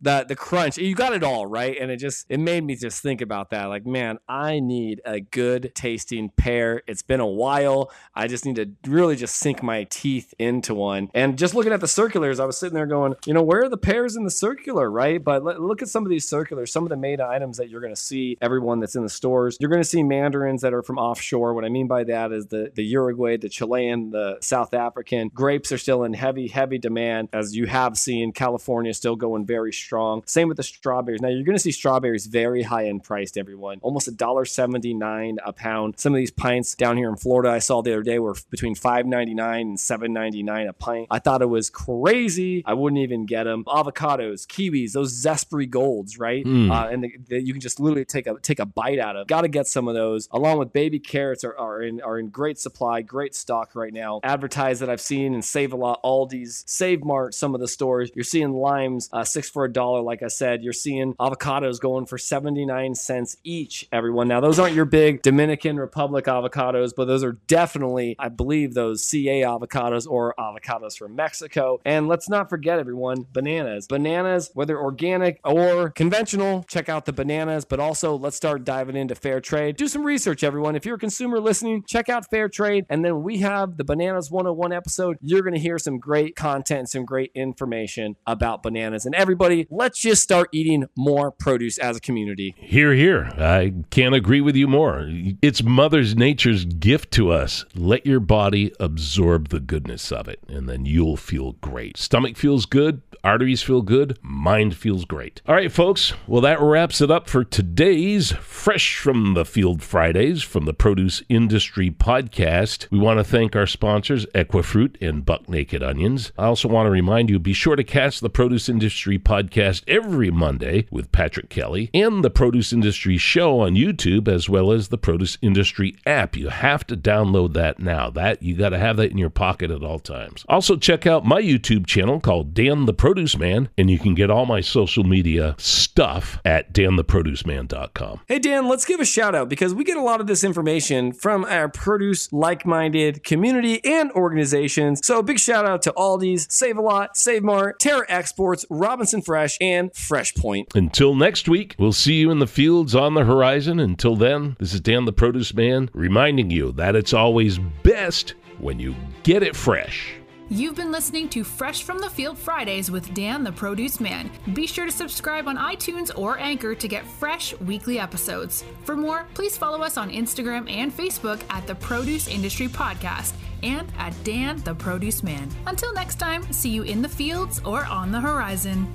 the 0.00 0.24
the 0.28 0.36
crunch. 0.36 0.78
You 0.78 0.94
got 0.94 1.14
it 1.14 1.22
all, 1.22 1.46
right? 1.46 1.76
And 1.80 1.90
it 1.90 1.96
just 1.96 2.26
it 2.28 2.38
made 2.38 2.64
me 2.64 2.76
just 2.76 3.02
think 3.02 3.20
about 3.20 3.50
that. 3.50 3.66
Like, 3.66 3.86
man, 3.86 4.18
I 4.28 4.60
need 4.60 5.00
a 5.04 5.20
good 5.20 5.72
tasting 5.74 6.30
pear. 6.30 6.82
It's 6.86 7.02
been 7.02 7.20
a 7.20 7.26
while. 7.26 7.90
I 8.14 8.26
just 8.26 8.44
need 8.44 8.56
to 8.56 8.70
really 8.86 9.16
just 9.16 9.36
sink 9.36 9.62
my 9.62 9.84
teeth 9.84 10.34
into 10.38 10.74
one. 10.74 11.10
And 11.14 11.38
just 11.38 11.54
looking 11.54 11.72
at 11.72 11.80
the 11.80 11.88
circulars, 11.88 12.40
I 12.40 12.44
was 12.44 12.58
sitting 12.58 12.74
there 12.74 12.86
going, 12.86 13.14
you 13.26 13.34
know, 13.34 13.42
where 13.42 13.64
are 13.64 13.68
the 13.68 13.76
pears 13.76 14.16
in 14.16 14.24
the 14.24 14.30
circular, 14.30 14.90
right? 14.90 15.22
But 15.22 15.44
look 15.44 15.82
at 15.82 15.88
some 15.88 16.04
of 16.04 16.10
these 16.10 16.28
circulars, 16.28 16.72
some 16.72 16.84
of 16.84 16.90
the 16.90 16.96
made 16.96 17.20
items 17.20 17.56
that 17.56 17.68
you're 17.68 17.80
going 17.80 17.94
to 17.94 18.00
see, 18.00 18.36
everyone 18.40 18.80
that's 18.80 18.96
in 18.96 19.02
the 19.02 19.08
stores. 19.08 19.56
You're 19.60 19.70
going 19.70 19.82
to 19.82 19.83
see 19.84 20.02
mandarins 20.02 20.62
that 20.62 20.74
are 20.74 20.82
from 20.82 20.98
offshore. 20.98 21.54
What 21.54 21.64
I 21.64 21.68
mean 21.68 21.86
by 21.86 22.04
that 22.04 22.32
is 22.32 22.46
the, 22.46 22.70
the 22.74 22.84
Uruguay, 22.84 23.36
the 23.36 23.48
Chilean, 23.48 24.10
the 24.10 24.38
South 24.40 24.74
African. 24.74 25.28
Grapes 25.28 25.72
are 25.72 25.78
still 25.78 26.04
in 26.04 26.14
heavy, 26.14 26.48
heavy 26.48 26.78
demand, 26.78 27.28
as 27.32 27.56
you 27.56 27.66
have 27.66 27.96
seen. 27.96 28.32
California 28.32 28.92
still 28.94 29.16
going 29.16 29.46
very 29.46 29.72
strong. 29.72 30.22
Same 30.26 30.48
with 30.48 30.56
the 30.56 30.62
strawberries. 30.62 31.20
Now, 31.20 31.28
you're 31.28 31.44
going 31.44 31.56
to 31.56 31.62
see 31.62 31.72
strawberries 31.72 32.26
very 32.26 32.62
high 32.62 32.88
end 32.88 33.04
priced, 33.04 33.36
everyone. 33.36 33.78
Almost 33.82 34.14
$1.79 34.16 35.36
a 35.44 35.52
pound. 35.52 35.98
Some 35.98 36.14
of 36.14 36.18
these 36.18 36.30
pints 36.30 36.74
down 36.74 36.96
here 36.96 37.08
in 37.08 37.16
Florida, 37.16 37.50
I 37.50 37.58
saw 37.58 37.82
the 37.82 37.92
other 37.92 38.02
day, 38.02 38.18
were 38.18 38.36
between 38.50 38.74
$5.99 38.74 39.60
and 39.60 39.78
$7.99 39.78 40.68
a 40.68 40.72
pint. 40.72 41.08
I 41.10 41.18
thought 41.18 41.42
it 41.42 41.48
was 41.48 41.70
crazy. 41.70 42.62
I 42.66 42.74
wouldn't 42.74 43.00
even 43.00 43.26
get 43.26 43.44
them. 43.44 43.64
Avocados, 43.64 44.46
kiwis, 44.46 44.92
those 44.92 45.12
Zespri 45.12 45.68
golds, 45.68 46.18
right? 46.18 46.44
Mm. 46.44 46.70
Uh, 46.70 46.88
and 46.88 47.04
the, 47.04 47.16
the, 47.28 47.40
you 47.40 47.52
can 47.52 47.60
just 47.60 47.80
literally 47.80 48.04
take 48.04 48.26
a 48.26 48.38
take 48.40 48.58
a 48.58 48.66
bite 48.66 48.98
out 48.98 49.16
of. 49.16 49.26
Got 49.26 49.42
to 49.42 49.48
get 49.48 49.66
some 49.74 49.88
of 49.88 49.94
those, 49.94 50.28
along 50.30 50.58
with 50.58 50.72
baby 50.72 51.00
carrots, 51.00 51.44
are, 51.44 51.58
are 51.58 51.82
in 51.82 52.00
are 52.00 52.18
in 52.18 52.28
great 52.28 52.58
supply, 52.58 53.02
great 53.02 53.34
stock 53.34 53.74
right 53.74 53.92
now. 53.92 54.20
Advertise 54.22 54.78
that 54.78 54.88
I've 54.88 55.00
seen 55.00 55.34
and 55.34 55.44
Save 55.44 55.72
a 55.72 55.76
Lot, 55.76 56.00
Aldi's, 56.02 56.64
Save 56.66 57.04
Mart, 57.04 57.34
some 57.34 57.54
of 57.54 57.60
the 57.60 57.68
stores. 57.68 58.10
You're 58.14 58.24
seeing 58.24 58.52
limes 58.52 59.10
uh, 59.12 59.24
six 59.24 59.50
for 59.50 59.64
a 59.64 59.72
dollar, 59.72 60.00
like 60.00 60.22
I 60.22 60.28
said. 60.28 60.62
You're 60.62 60.72
seeing 60.72 61.14
avocados 61.14 61.80
going 61.80 62.06
for 62.06 62.16
79 62.16 62.94
cents 62.94 63.36
each, 63.42 63.88
everyone. 63.90 64.28
Now, 64.28 64.40
those 64.40 64.58
aren't 64.58 64.74
your 64.74 64.84
big 64.84 65.22
Dominican 65.22 65.76
Republic 65.76 66.26
avocados, 66.26 66.92
but 66.96 67.06
those 67.06 67.24
are 67.24 67.32
definitely, 67.48 68.14
I 68.18 68.28
believe, 68.28 68.74
those 68.74 69.04
CA 69.04 69.42
avocados 69.42 70.06
or 70.08 70.34
avocados 70.38 70.96
from 70.96 71.16
Mexico. 71.16 71.80
And 71.84 72.06
let's 72.06 72.28
not 72.28 72.48
forget, 72.48 72.78
everyone, 72.78 73.26
bananas. 73.32 73.88
Bananas, 73.88 74.50
whether 74.54 74.78
organic 74.78 75.40
or 75.44 75.90
conventional, 75.90 76.62
check 76.68 76.88
out 76.88 77.06
the 77.06 77.12
bananas, 77.12 77.64
but 77.64 77.80
also 77.80 78.16
let's 78.16 78.36
start 78.36 78.64
diving 78.64 78.94
into 78.94 79.16
fair 79.16 79.40
trade. 79.40 79.63
Do 79.72 79.88
some 79.88 80.04
research, 80.04 80.44
everyone. 80.44 80.76
If 80.76 80.84
you're 80.84 80.96
a 80.96 80.98
consumer 80.98 81.40
listening, 81.40 81.84
check 81.86 82.08
out 82.08 82.28
fair 82.30 82.48
trade. 82.48 82.86
And 82.88 83.04
then 83.04 83.22
we 83.22 83.38
have 83.38 83.76
the 83.76 83.84
Bananas 83.84 84.30
101 84.30 84.72
episode. 84.72 85.18
You're 85.20 85.42
going 85.42 85.54
to 85.54 85.60
hear 85.60 85.78
some 85.78 85.98
great 85.98 86.36
content, 86.36 86.90
some 86.90 87.04
great 87.04 87.30
information 87.34 88.16
about 88.26 88.62
bananas. 88.62 89.06
And 89.06 89.14
everybody, 89.14 89.66
let's 89.70 90.00
just 90.00 90.22
start 90.22 90.48
eating 90.52 90.84
more 90.96 91.30
produce 91.30 91.78
as 91.78 91.96
a 91.96 92.00
community. 92.00 92.54
Here, 92.58 92.94
here. 92.94 93.24
I 93.38 93.74
can't 93.90 94.14
agree 94.14 94.40
with 94.40 94.56
you 94.56 94.66
more. 94.66 95.08
It's 95.42 95.62
Mother's 95.62 96.16
Nature's 96.16 96.64
gift 96.64 97.10
to 97.12 97.30
us. 97.30 97.64
Let 97.74 98.06
your 98.06 98.20
body 98.20 98.72
absorb 98.80 99.48
the 99.48 99.60
goodness 99.60 100.12
of 100.12 100.28
it, 100.28 100.40
and 100.48 100.68
then 100.68 100.86
you'll 100.86 101.16
feel 101.16 101.52
great. 101.52 101.96
Stomach 101.96 102.36
feels 102.36 102.66
good, 102.66 103.02
arteries 103.22 103.62
feel 103.62 103.82
good, 103.82 104.18
mind 104.22 104.76
feels 104.76 105.04
great. 105.04 105.40
All 105.46 105.54
right, 105.54 105.72
folks. 105.72 106.12
Well, 106.26 106.40
that 106.42 106.60
wraps 106.60 107.00
it 107.00 107.10
up 107.10 107.28
for 107.28 107.44
today's 107.44 108.32
Fresh 108.32 108.98
from 108.98 109.34
the 109.34 109.44
Field 109.54 109.84
Fridays 109.84 110.42
from 110.42 110.64
the 110.64 110.74
Produce 110.74 111.22
Industry 111.28 111.88
Podcast. 111.88 112.90
We 112.90 112.98
want 112.98 113.20
to 113.20 113.24
thank 113.24 113.54
our 113.54 113.68
sponsors, 113.68 114.26
Equifruit 114.34 115.00
and 115.00 115.24
Buck 115.24 115.48
Naked 115.48 115.80
Onions. 115.80 116.32
I 116.36 116.46
also 116.46 116.66
want 116.66 116.88
to 116.88 116.90
remind 116.90 117.30
you 117.30 117.38
be 117.38 117.52
sure 117.52 117.76
to 117.76 117.84
catch 117.84 118.18
the 118.18 118.28
Produce 118.28 118.68
Industry 118.68 119.16
Podcast 119.16 119.84
every 119.86 120.32
Monday 120.32 120.88
with 120.90 121.12
Patrick 121.12 121.50
Kelly 121.50 121.88
and 121.94 122.24
the 122.24 122.30
Produce 122.30 122.72
Industry 122.72 123.16
Show 123.16 123.60
on 123.60 123.76
YouTube, 123.76 124.26
as 124.26 124.48
well 124.48 124.72
as 124.72 124.88
the 124.88 124.98
Produce 124.98 125.38
Industry 125.40 125.94
app. 126.04 126.36
You 126.36 126.48
have 126.48 126.84
to 126.88 126.96
download 126.96 127.52
that 127.52 127.78
now. 127.78 128.10
That 128.10 128.42
you 128.42 128.56
got 128.56 128.70
to 128.70 128.78
have 128.78 128.96
that 128.96 129.12
in 129.12 129.18
your 129.18 129.30
pocket 129.30 129.70
at 129.70 129.84
all 129.84 130.00
times. 130.00 130.44
Also, 130.48 130.74
check 130.74 131.06
out 131.06 131.24
my 131.24 131.40
YouTube 131.40 131.86
channel 131.86 132.18
called 132.18 132.54
Dan 132.54 132.86
the 132.86 132.92
Produce 132.92 133.38
Man, 133.38 133.68
and 133.78 133.88
you 133.88 134.00
can 134.00 134.16
get 134.16 134.30
all 134.30 134.46
my 134.46 134.60
social 134.60 135.04
media 135.04 135.54
stuff 135.58 136.40
at 136.44 136.72
dantheproduceman.com. 136.72 138.22
Hey, 138.26 138.40
Dan, 138.40 138.66
let's 138.66 138.84
give 138.84 138.98
a 138.98 139.04
shout 139.34 139.42
out 139.42 139.48
because 139.48 139.74
we 139.74 139.84
get 139.84 139.96
a 139.96 140.02
lot 140.02 140.20
of 140.20 140.26
this 140.26 140.44
information 140.44 141.12
from 141.12 141.44
our 141.44 141.68
produce 141.68 142.32
like 142.32 142.64
minded 142.64 143.24
community 143.24 143.84
and 143.84 144.10
organizations. 144.12 145.00
So, 145.04 145.22
big 145.22 145.38
shout 145.38 145.66
out 145.66 145.82
to 145.82 145.92
Aldi's, 145.92 146.46
Save 146.50 146.78
a 146.78 146.80
Lot, 146.80 147.16
Save 147.16 147.42
Mart, 147.42 147.80
Terra 147.80 148.04
Exports, 148.08 148.64
Robinson 148.70 149.22
Fresh, 149.22 149.58
and 149.60 149.94
Fresh 149.94 150.34
Point. 150.34 150.68
Until 150.74 151.14
next 151.14 151.48
week, 151.48 151.74
we'll 151.78 151.92
see 151.92 152.14
you 152.14 152.30
in 152.30 152.38
the 152.38 152.46
fields 152.46 152.94
on 152.94 153.14
the 153.14 153.24
horizon. 153.24 153.80
Until 153.80 154.16
then, 154.16 154.56
this 154.58 154.72
is 154.72 154.80
Dan 154.80 155.04
the 155.04 155.12
Produce 155.12 155.52
Man 155.54 155.90
reminding 155.92 156.50
you 156.50 156.72
that 156.72 156.94
it's 156.94 157.12
always 157.12 157.58
best 157.82 158.34
when 158.58 158.78
you 158.78 158.94
get 159.24 159.42
it 159.42 159.56
fresh. 159.56 160.14
You've 160.50 160.74
been 160.74 160.92
listening 160.92 161.30
to 161.30 161.42
Fresh 161.42 161.84
from 161.84 161.98
the 161.98 162.10
Field 162.10 162.36
Fridays 162.36 162.90
with 162.90 163.14
Dan 163.14 163.44
the 163.44 163.50
Produce 163.50 163.98
Man. 163.98 164.30
Be 164.52 164.66
sure 164.66 164.84
to 164.84 164.92
subscribe 164.92 165.48
on 165.48 165.56
iTunes 165.56 166.10
or 166.14 166.38
Anchor 166.38 166.74
to 166.74 166.86
get 166.86 167.06
fresh 167.06 167.58
weekly 167.60 167.98
episodes. 167.98 168.62
For 168.84 168.94
more, 168.94 169.26
please 169.32 169.56
follow 169.56 169.82
us 169.82 169.96
on 169.96 170.10
Instagram 170.10 170.70
and 170.70 170.94
Facebook 170.94 171.40
at 171.48 171.66
the 171.66 171.74
Produce 171.74 172.28
Industry 172.28 172.68
Podcast 172.68 173.32
and 173.62 173.90
at 173.96 174.12
Dan 174.22 174.58
the 174.64 174.74
Produce 174.74 175.22
Man. 175.22 175.48
Until 175.66 175.94
next 175.94 176.16
time, 176.16 176.52
see 176.52 176.68
you 176.68 176.82
in 176.82 177.00
the 177.00 177.08
fields 177.08 177.62
or 177.64 177.86
on 177.86 178.12
the 178.12 178.20
horizon. 178.20 178.86